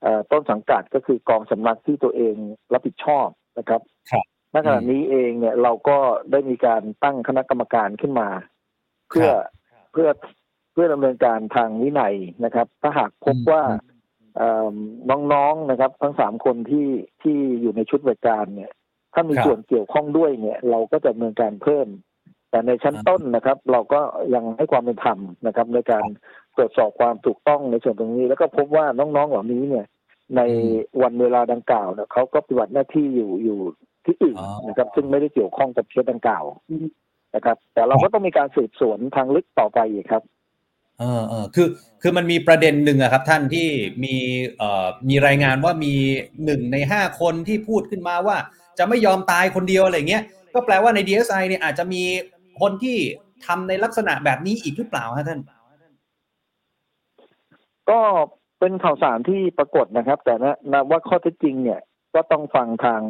[0.02, 2.34] เอ่อต้นสังกัดก็คือกองสำนักที่ตัวเอง
[2.72, 3.28] รับผิดชอบ
[3.58, 3.80] นะครับ
[4.10, 5.96] ครับณขณะนี้เองเนี่ยเราก็
[6.30, 8.28] ได้มีการตั้งคณะกรรมการขึ้นมา
[9.08, 9.61] เพื่อครับ
[9.92, 10.08] เพื่อ
[10.72, 12.14] เพื่อดำเนินการทางวินัย
[12.44, 13.62] นะครับ ถ้าหากพบว่า
[14.36, 14.74] เอ่อ
[15.32, 16.88] น้องๆนะครับ ทั้งสามคนที่
[17.22, 18.70] ที่อยู่ในชุดบริการเนี่ย
[19.14, 21.86] ถ้ามีครับส่วนเกี่ยวข้องด้วยเนี่ย เราก็จะดำเนินการเพิ่ม
[22.50, 24.00] แต่ในชั้นต้นนะครับ เราก็
[24.34, 26.04] ยังให้ความเป็นธรรมนะครับ ในการ
[26.56, 29.86] ตรวจสอบความถูกต้องในส่วนตรงนี้ แล้วก็พบว่าน้องๆเหล่านี้เนี่ย
[30.36, 30.40] ใน
[31.02, 33.58] วันเวลาดังกล่าวเนี่ยเขาก็ปฏิบัติหน้าที่อยู่อยู่
[34.04, 36.44] ที่อื่นอ๋อนะครับ ซึ่งไม่ได้เกี่ยวข้องกับเคสดังกล่าว
[37.34, 40.22] นะครับ แต่เราก็ต้องมีการสืบสวนทางลึกต่อไปอีกครับ
[40.98, 41.68] เออเออคือ
[42.02, 43.68] คือมันมีประเด็นหนึ่งอะครับท่านที่
[44.04, 44.16] มี
[44.58, 45.94] เอ่อมีรายงานว่ามี
[46.44, 48.36] หนึ่งในห้าคนที่พูดขึ้นมาว่า
[48.78, 50.22] จะไม่ยอมตายคนเดียวอะไรเงี้ย
[50.54, 52.02] ก็แปลว่าใน DSI เนี่ยอาจจะมี
[52.60, 52.96] คนที่
[53.46, 55.40] ทำในลักษณะแบบนี้อีกหรือเปล่าฮะท่าน
[57.90, 58.00] ก็
[58.60, 61.80] เป็นข่าวสารที่ปรากฏนะครับ แต่นะนะว่าข้อเท็จจริงเนี่ย
[62.14, 63.00] ก็ต้องฟังทาง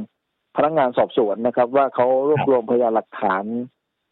[0.56, 3.44] พนักงานสอบสวนนะครับ ว่าเขารวบรวมพยานหลักฐาน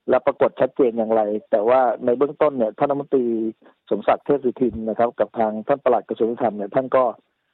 [0.09, 3.27] และปรากฏชัดเจนอย่างไร แต่ว่าในเบื้องต้นเนี่ยท่านรัฐมนตรี
[3.91, 7.05] สมศักดิ์เทพสุทินนะครับ กับทางท่านปลัดกระทรวงยุติธรรมเนี่ยท่านก็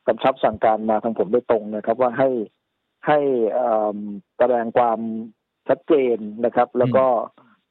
[0.06, 2.30] กำชับสั่งการมาทางผมโดยตรงนะครับ ว่าให้
[3.06, 3.18] ให้
[3.52, 3.96] เอิ่ม
[4.38, 5.00] แสดงความ
[5.68, 7.06] ชัดเจนนะครับ แล้วก็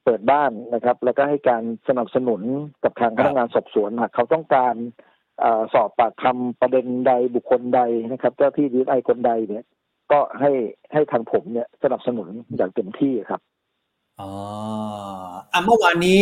[0.04, 2.42] เปิดบ้านนะครับ แล้วก็ให้การสนับสนุน
[2.84, 4.74] กับทางพนักงานสอบสวนหากเขาต้องการ
[5.40, 7.80] เอ่อสอบปากคำประเด็นใดบุคคลใด
[8.12, 9.64] นะครับ เจ้าที่ดีไอคนใดเนี่ย
[10.12, 10.52] ก็ให้
[10.92, 13.40] ให้ทางผมเนี่ยสนับสนุนอย่างเต็มที่ครับ
[14.20, 14.30] อ๋อ
[15.52, 16.20] อะเมื่อวานนี้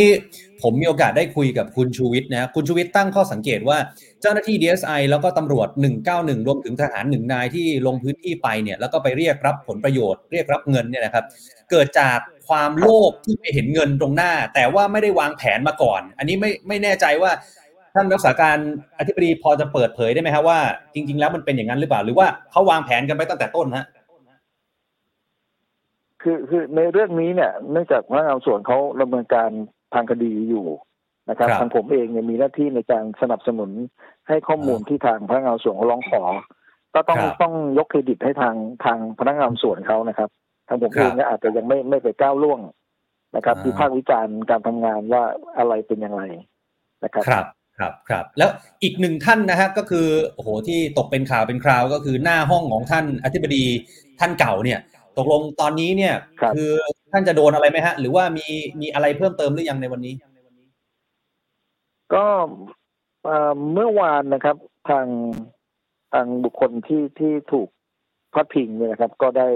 [0.63, 3.79] ผมมีโอกาสได้คุยกับคุณชูวิทย์นะคุณชูวิทย์ตั้งข้อสังเกตว่า
[4.21, 5.69] เจ้าหน้าที่ DSI แล้วก็ตำรวจ
[6.09, 11.25] 191 รวมถึงทหารหนึ่งนายที่ลงพื้นที่ไปเนี่ยแล้วก็ไปเรียกรับผลประโยชน์เรียกรับเงินเนี่ยนะครับ
[11.71, 12.19] เกิดจาก
[12.49, 17.31] ความโลภที่ไม่เห็นเงินตรงหน้า แต่ว่าไม่ได้วางแผนมาก่อน อันนี้ไม่ไม่แน่ใจว่า
[17.95, 18.59] ท่านรักษาการ
[18.99, 20.59] อธิบดีพอจะเปิดเผยได้ไหมครับว่า
[20.95, 23.87] จริง ๆ แล้วมันเป็นอย่างนั้นหรือเปล่า หรือว่าเขาวางแผนกันไปตั้งแต่ต้นฮะ
[26.25, 29.51] คือคือในเรื่องนี้เนี่ยเนื่องจากพนักงานสอบสวนเขาดำเนินการ
[29.95, 30.67] ทางคดีอยู่
[31.31, 33.71] นะครับครับทางผมเองเนี่ยมีหน้าที่ในการสนับสนุน
[34.29, 36.23] ให้ข้อมูลที่ทางพนักงานสอบสวนเขาร้องขอ
[36.95, 38.55] ก็ต้องครับต้องยกเครดิตให้ทาง
[38.85, 40.29] ทางพนักงานสอบสวนเขานะครับ
[40.69, 42.61] ทางผมครับเองเนี่ยอาจจะยังไม่ไม่ไปก้าวล่วง
[43.37, 45.23] นะครับอ่าวิพากษ์วิจารณ์การทำงานว่า
[45.59, 46.23] อะไรเป็นอย่างไร
[47.05, 47.47] นะครับครับ
[47.79, 48.51] ครับครับแล้ว
[48.83, 53.65] อีกหนึ่งท่านนะฮะก็คือโอ้โหที่ตกเป็นข่าวเป็นคราวก็คือหน้าห้องของท่านอธิบดี
[54.21, 54.79] ท่านเก่าเนี่ย
[55.19, 56.61] ตกลงตอนนี้เนี่ยครับอ
[57.13, 58.47] ท่านจะโดนอะไรไหมฮะ หรือว่ามี
[58.81, 60.15] มีอะไรเพิ่มเติมหรือยังในวันนี้
[62.15, 62.27] ก็
[63.25, 64.57] เอ่อเมื่อวานนะครับ
[64.91, 65.07] ทาง
[66.13, 67.69] ทางบุคคลที่ที่ถูก
[68.35, 69.49] พัดพิงเนี่ยนะครับ ก็ได้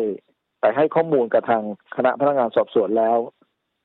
[0.60, 1.62] ไปให้ข้อมูลกับทาง
[1.96, 3.18] คณะพนักงานสอบสวนแล้ว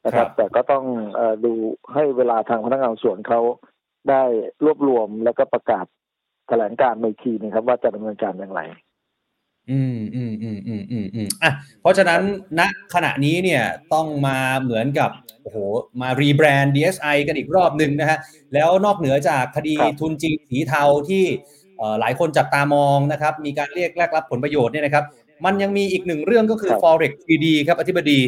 [0.05, 1.53] นะครับครับแต่ก็ต้องเออดู
[1.93, 3.41] ให้เวลาทางพนักงานสอบสวนเขา
[4.09, 4.23] ได้
[4.65, 5.85] รวบรวมแล้วก็ประกาศ
[6.47, 8.61] แถลงการณ์ในทีนะครับ ว่าจะดำเนินการอย่างไร
[9.71, 11.51] อืมอืมอืมอืมอืมอืมอะ
[11.81, 12.21] เพราะฉะนั้น
[12.59, 12.61] ณ
[12.93, 15.09] ขณะนี้เนี่ยต้องมาเหมือนกับ
[15.43, 15.57] โอ้โห
[16.01, 18.17] มารีแบรนด์ DSI กันอีกรอบหนึ่งนะฮะ
[18.53, 21.23] แล้วนอกเหนือจากคดีทุนจีนสีเทาที่
[21.99, 25.05] หลายคนจับตามองนะครับ มีการเรียกแลกรับผลประโยชน์เนี่ยนะครับ
[25.45, 28.19] มันยังมีอีกหนึ่งเรื่องก็คือครับ forex 3D ครับอธิบดี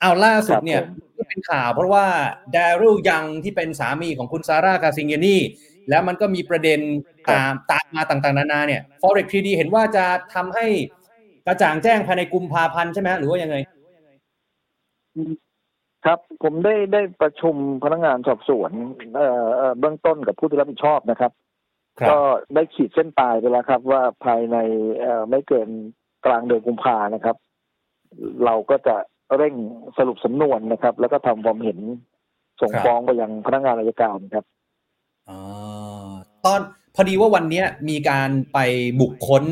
[0.00, 0.80] เอาล่าสุดเนี่ย
[1.28, 2.06] เป็นข่าวเพราะว่า
[2.56, 5.40] ดาริลยังที่เป็นสามีของคุณซาร่าคาซิงเกนี่
[5.88, 6.80] แล้วมันก็มีประเด็น
[7.30, 10.04] ตามตามมาต่างๆ นานาเนี่ย forex 3D เห็นว่าจะ
[10.34, 10.66] ทำให้
[11.46, 13.56] กระจ่างแจ้งภายในกุมภาพันธ์ใช่ไหมฮะหรือว่ายังไง
[16.06, 17.54] ครับผมได้ได้ประชุม
[17.84, 18.70] พนักงานสอบสวน
[19.16, 21.32] เอ่อเอ่อเบื้องต้นกับผู้ที่รับผิดชอบนะครับ
[22.08, 22.18] ก็
[22.54, 24.56] ได้ขีดเส้นตายไปแล้วครับ ว่าภายใน
[25.00, 25.68] เอ่อไม่เกิน
[26.26, 27.36] กลางเดือนกุมภานะครับ
[28.44, 28.96] เราก็จะ
[29.36, 29.54] เร่ง
[29.98, 31.78] สรุปสำนวนนะครับ แล้วก็ทำความเห็น
[32.60, 34.44] ส่งครับฟ้องไปยังพนักงานอัยการครับ
[35.28, 35.38] อ๋อ
[36.44, 36.60] ตอน
[37.00, 38.58] พอดีว่าวันนี้มีการไป
[39.00, 39.44] บุกค้น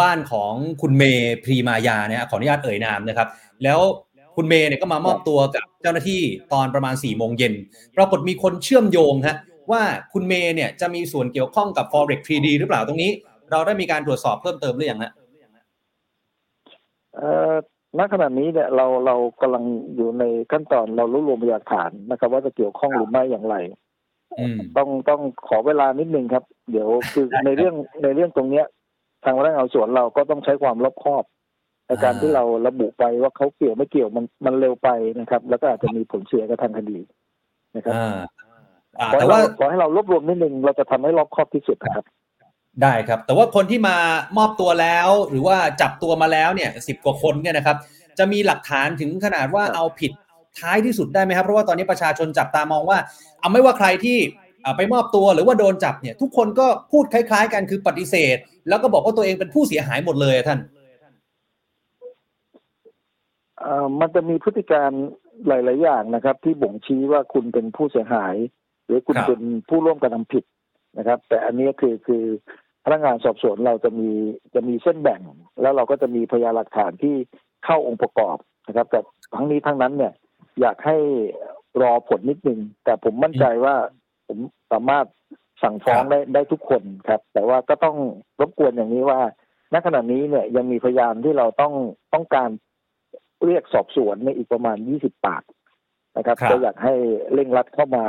[0.00, 3.28] บ้านของคุณเมย์พรีมายาเนี่ยขออนุญาตเอ่ยนามนะครับ
[3.64, 3.80] แล้ว
[4.36, 6.22] คุณเมย์เนี่ยก็มามอบตัวกับเจ้าหน้าที่
[6.52, 7.54] ตอนประมาณ4ี่โมงเย็น
[7.96, 9.36] ปรากฏมีคนเชื่อมโยงฮะ
[9.70, 9.82] ว่า
[10.12, 13.10] คุณเมย์เนี่ยจะมีส่วนเกี่ยวข้องกับ forex 3D หรือเปล่าตรงนี้
[13.50, 15.12] เราได้มีการตรวจสอบเพิ่มเติมหรือยังฮะ
[17.98, 19.64] ณขณะนี้เนี่ยเราเรากำลัง
[19.96, 23.56] อยู่ในขั้นตอนเรารวบรวมพยานฐานนะครับ ว่าจะเกี่ยวข้องหรือไม่อย่างไร
[24.76, 28.66] ต้องต้องขอเวลานิดนึงครับ เดี๋ยวคือในเรื่องในเรื่องตรงเนี้ย
[29.24, 31.24] ทางพนักงานสอบสวนเราก็ต้องใช้ความรอบคอบ
[31.86, 34.88] ในการอ่าที่เราระบุไปว่าเขาเกี่ยวไม่เกี่ยวมันมันเร็วไป
[35.20, 36.98] นะครับ แล้วก็อาจจะมีผลเสียกับทางคดี
[37.76, 38.16] นะครับอ่า
[38.98, 42.04] อ่าขอแต่ให้ว่าเราขอให้เรารวบรวมนิดนึงเราจะทำให้รอบคอบที่สุดนะครับ
[42.82, 43.96] ได้ครับ แต่ว่าคนที่มา
[44.38, 47.76] มอบตัวแล้ว หรือว่าจับตัวมาแล้วเนี่ยสิบกว่าคนเนี่ยนะครับ
[48.18, 50.12] จะมีหลักฐานถึงขนาดว่าครับเอาผิด
[50.60, 52.98] ท้ายที่สุดได้ไหมครับ เพราะว่าตอนนี้ประชาชนจับตามองว่า
[53.40, 54.18] เอาไม่ว่าใครที่
[54.64, 58.36] อ่าไปมอบตัวหรือว่าโดนจับเนี่ย ทุกคนก็พูดคล้าย ๆ กันคือปฏิเสธ
[58.68, 60.60] แล้วก็บอกว่าตัวเองเป็นผู้เสียหายหมดเลยอะท่าน
[63.60, 64.90] เอ่อมันจะมีพฤติการ
[65.48, 68.34] หลาย ๆ อย่างนะครับ ที่บ่งชี้ว่าคุณเป็นผู้เสียหาย
[68.86, 70.44] หรือคุณครับเป็นผู้ร่วมกระทำผิด
[70.98, 72.24] นะครับ แต่อันนี้คือคือ
[72.84, 74.10] พนักงานสอบสวนเราจะมี
[74.54, 75.20] จะมีเส้นแบ่ง
[75.60, 77.14] แล้วเราก็จะมีพยานหลักฐานที่
[77.64, 78.36] เข้าองค์ประกอบ
[78.68, 79.00] นะครับ แต่
[79.34, 80.12] ทั้งนี้ทั้งนั้นเนี่ย
[80.60, 80.96] อยากให้
[81.82, 83.74] รอผลนิดนึง แต่ผมมั่นใจว่า
[84.26, 84.38] ผม
[84.72, 85.06] สามารถ
[85.62, 87.96] สั่งฟ้องครับได้ได้ทุกคนครับ แต่ว่าก็ต้อง
[88.40, 89.20] รบกวนอย่างนี้ว่า
[89.72, 91.74] ณขณะนี้เนี่ยยังมีพยานที่เราต้อง
[92.14, 92.50] ต้องการ
[93.44, 95.42] เรียกสอบสวนในยอีกประมาณ 20 ปาก
[96.16, 96.94] นะครับครับก็อยากให้
[97.34, 98.04] เร่งรัดเข้ามา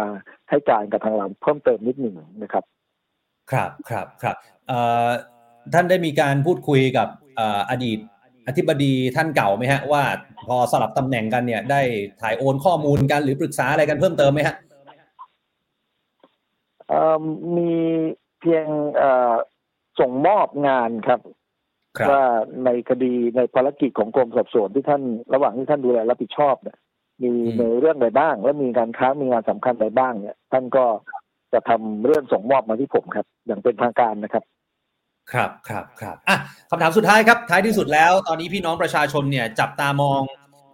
[0.49, 2.63] ให้การกับทางเราเพิ่มเติมนิดหนึ่งนะครับ
[3.51, 4.35] ครับครับครับ
[4.67, 5.07] เอ่อ
[5.73, 7.99] ท่านได้มีการพูดคุยกับเอ่ออดีต
[8.47, 10.03] อธิบดีท่านเก่าไหมฮะว่า
[10.47, 11.81] พอสลับตำแหน่งกันเนี่ย ได้
[12.21, 14.55] ถ่ายโอนข้อมูลกันหรือปรึกษาอะไรกันเพิ่มเติมไหมฮะ
[16.87, 17.23] เอ่อ
[17.57, 17.73] มี
[18.39, 19.33] เพียงเอ่อ
[19.99, 21.19] ส่งมอบงานครับ
[21.97, 22.23] ครับว่า
[22.65, 25.01] ในคดีในภารกิจของกรมสอบสวนที่ท่าน
[25.33, 26.77] ระหว่างที่ท่านดูแลรับผิดชอบเนี่ย
[27.23, 30.85] มีในเรื่องใดบ้าง และมีการค้างมีงานสำคัญใดบ้างเนี่ย ท่านก็
[31.53, 34.43] จะทำเรื่องส่งมอบมาที่ผมครับ อย่างเป็นทางการนะครับ
[35.33, 36.37] ครับครับครับอะ
[36.69, 40.21] คำถามสุดท้ายครับท้ายที่สุดแล้ว ตอนนี้พี่น้องประชาชนเนี่ยจับตามอง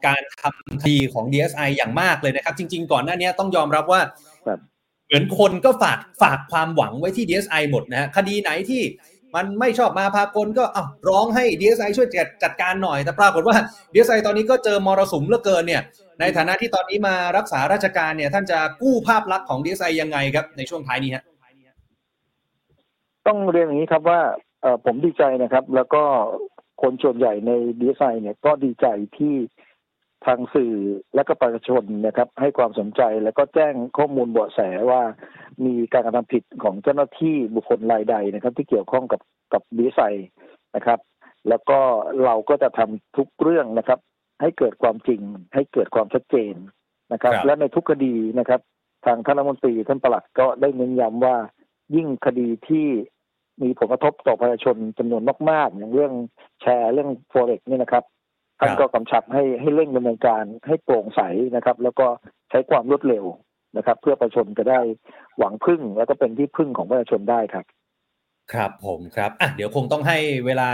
[0.06, 4.02] การทำคดีของ DSI อย่างมากเลยนะครับ จริง ๆ ก่อนหน้านี้ต้องยอมรับว่า
[4.46, 4.60] ครับ
[5.06, 8.82] เหมือนคนก็ฝากฝากความหวังไว้ที่ DSI หมดนะฮะคดีไหนที่
[9.36, 13.56] มันไม่ชอบมาพากลก็อ้าวร้องให้ DSI ช่วยจัดจัดการหน่อย แต่ปรากฏว่า
[13.94, 15.82] DSI ตอนนี้ก็เจอมรสุมเหลือเกินเนี่ย
[16.20, 21.24] ในฐานะที่ตอนนี้มารักษาราชการเนี่ย ท่านจะกู้ภาพลักษณ์ของ DSI ยังไงครับในช่วงท้ายนี้ฮะ
[23.28, 24.22] ต้องเรียนอย่างนี้ครับว่า
[24.62, 26.04] เอ่อผมดีใจนะครับ แล้วก็
[26.82, 27.52] คนส่วนใหญ่ใน
[27.82, 28.86] ดีไซน์เนี่ยก็ดีใจ
[29.18, 29.36] ที่
[30.26, 30.74] ทางสื่อ
[31.16, 34.60] และก็ประชาชนนะครับ ให้ความสนใจแล้วก็แจ้งข้อมูลเบาะแส
[34.92, 35.02] ว่า
[35.66, 39.22] มีการกระทำผิดของเจ้าหน้าที่บุคคลรายใดนะครับ ที่เกี่ยวข้องกับ
[39.54, 40.30] กับดีไซน์
[40.76, 41.00] นะครับ
[41.50, 41.80] แล้วก็
[42.24, 44.00] เราก็จะทำทุกเรื่องนะครับ
[44.42, 45.22] ให้เกิดความจริง
[45.56, 46.54] ให้เกิดความชัดเจน
[47.14, 48.62] นะครับครับและในทุกคดีนะครับ
[49.06, 51.38] ทางท่านรัฐมนตรีท่านปลัดก็ได้เน้นย้ำว่า
[51.96, 52.88] ยิ่งคดีที่
[53.62, 56.14] มีผลกระทบต่อประชาชนจำนวนมากๆ อย่างเรื่อง
[56.62, 58.04] แชร์เรื่อง forex เนี่ยนะครับ
[58.60, 61.22] ท่านก็กำชับให้ให้เร่งดำเนินการให้โปร่งใส
[61.56, 62.08] นะครับ แล้วก็
[62.50, 63.26] ใช้ความรวดเร็ว
[63.78, 64.80] นะครับ เพื่อประชาชนจะได้
[65.38, 67.66] หวังพึ่งแล้วก็เป็นที่พึ่งของประชาชนได้ครับ
[68.54, 70.70] ครับผมครับอะเดี๋ยวคงต้องให้เวลา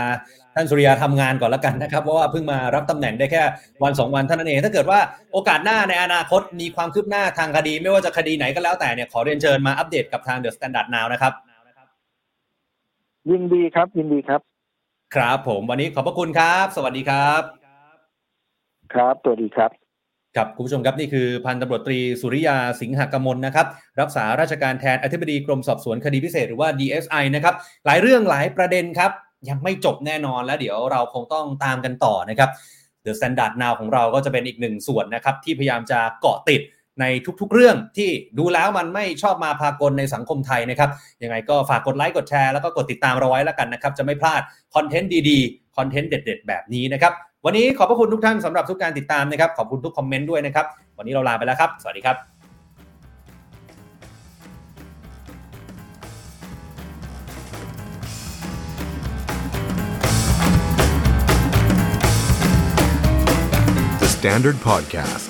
[0.54, 3.42] ท่านสุริยาทำงานก่อนแล้วกันนะครับ เพราะว่าเพิ่งมารับตำแหน่งได้แค่
[3.82, 5.00] วันสองวันเท่านั้นเอง ถ้าเกิดว่า
[5.32, 11.32] โอกาสหน้าในอนาคตมีความคืบหน้าทางคดี ไม่ว่าจะคดีไหนก็แล้วแต่เนี่ยขอเรียนเชิญมาอัปเดตกับทาง The Standard Now นะครับ
[13.30, 14.40] ยินดีครับ ยินดีครับ
[15.14, 17.42] ครับผมวันนี้ขอบพระคุณครับ สวัสดีครับ
[18.94, 19.70] ครับสวัสดีครับ
[20.36, 23.66] ครับคุณผู้ชมครับนี่คือพันตำรวจตรีสุริยาสิงหกมลนะครับ
[24.00, 27.54] รักษาราชการแทนอธิบดีกรมสอบสวนคดีพิเศษหรือว่า DSI นะครับ
[27.86, 29.10] หลายเรื่องหลายประเด็นครับ
[29.48, 32.50] ยังไม่จบแน่นอนแล้วเดี๋ยวเราคงต้องตามกันต่อนะครับ
[33.04, 36.60] The Standard Now ของเราก็จะเป็นอีกหนึ่งส่วนนะครับที่พยายามจะเกาะติด
[37.00, 37.04] ใน
[37.40, 40.90] ทุกๆเรื่องที่ดูแล้วมันไม่ชอบมาพากลในสังคมไทยนะครับ
[41.22, 44.42] ยังไงก็ฝากกดไลค์กดแชร์แล้วก็กดติดตามเราไว้แล้วกันนะครับจะไม่พลาด
[44.74, 47.12] คอนเทนต์ดีๆคอนเทนต์เด็ด ๆ แบบนี้นะครับ
[47.44, 50.66] วันนี้ขอบพระคุณทุกท่านสำหรับทุกการติดตามนะครับ ขอบคุณทุกคอมเมนต์ด้วยนะครับ
[50.98, 52.18] วันนี้เราลาไปแล้วครับ สวัสดีครับ
[64.00, 65.29] The Standard Podcast,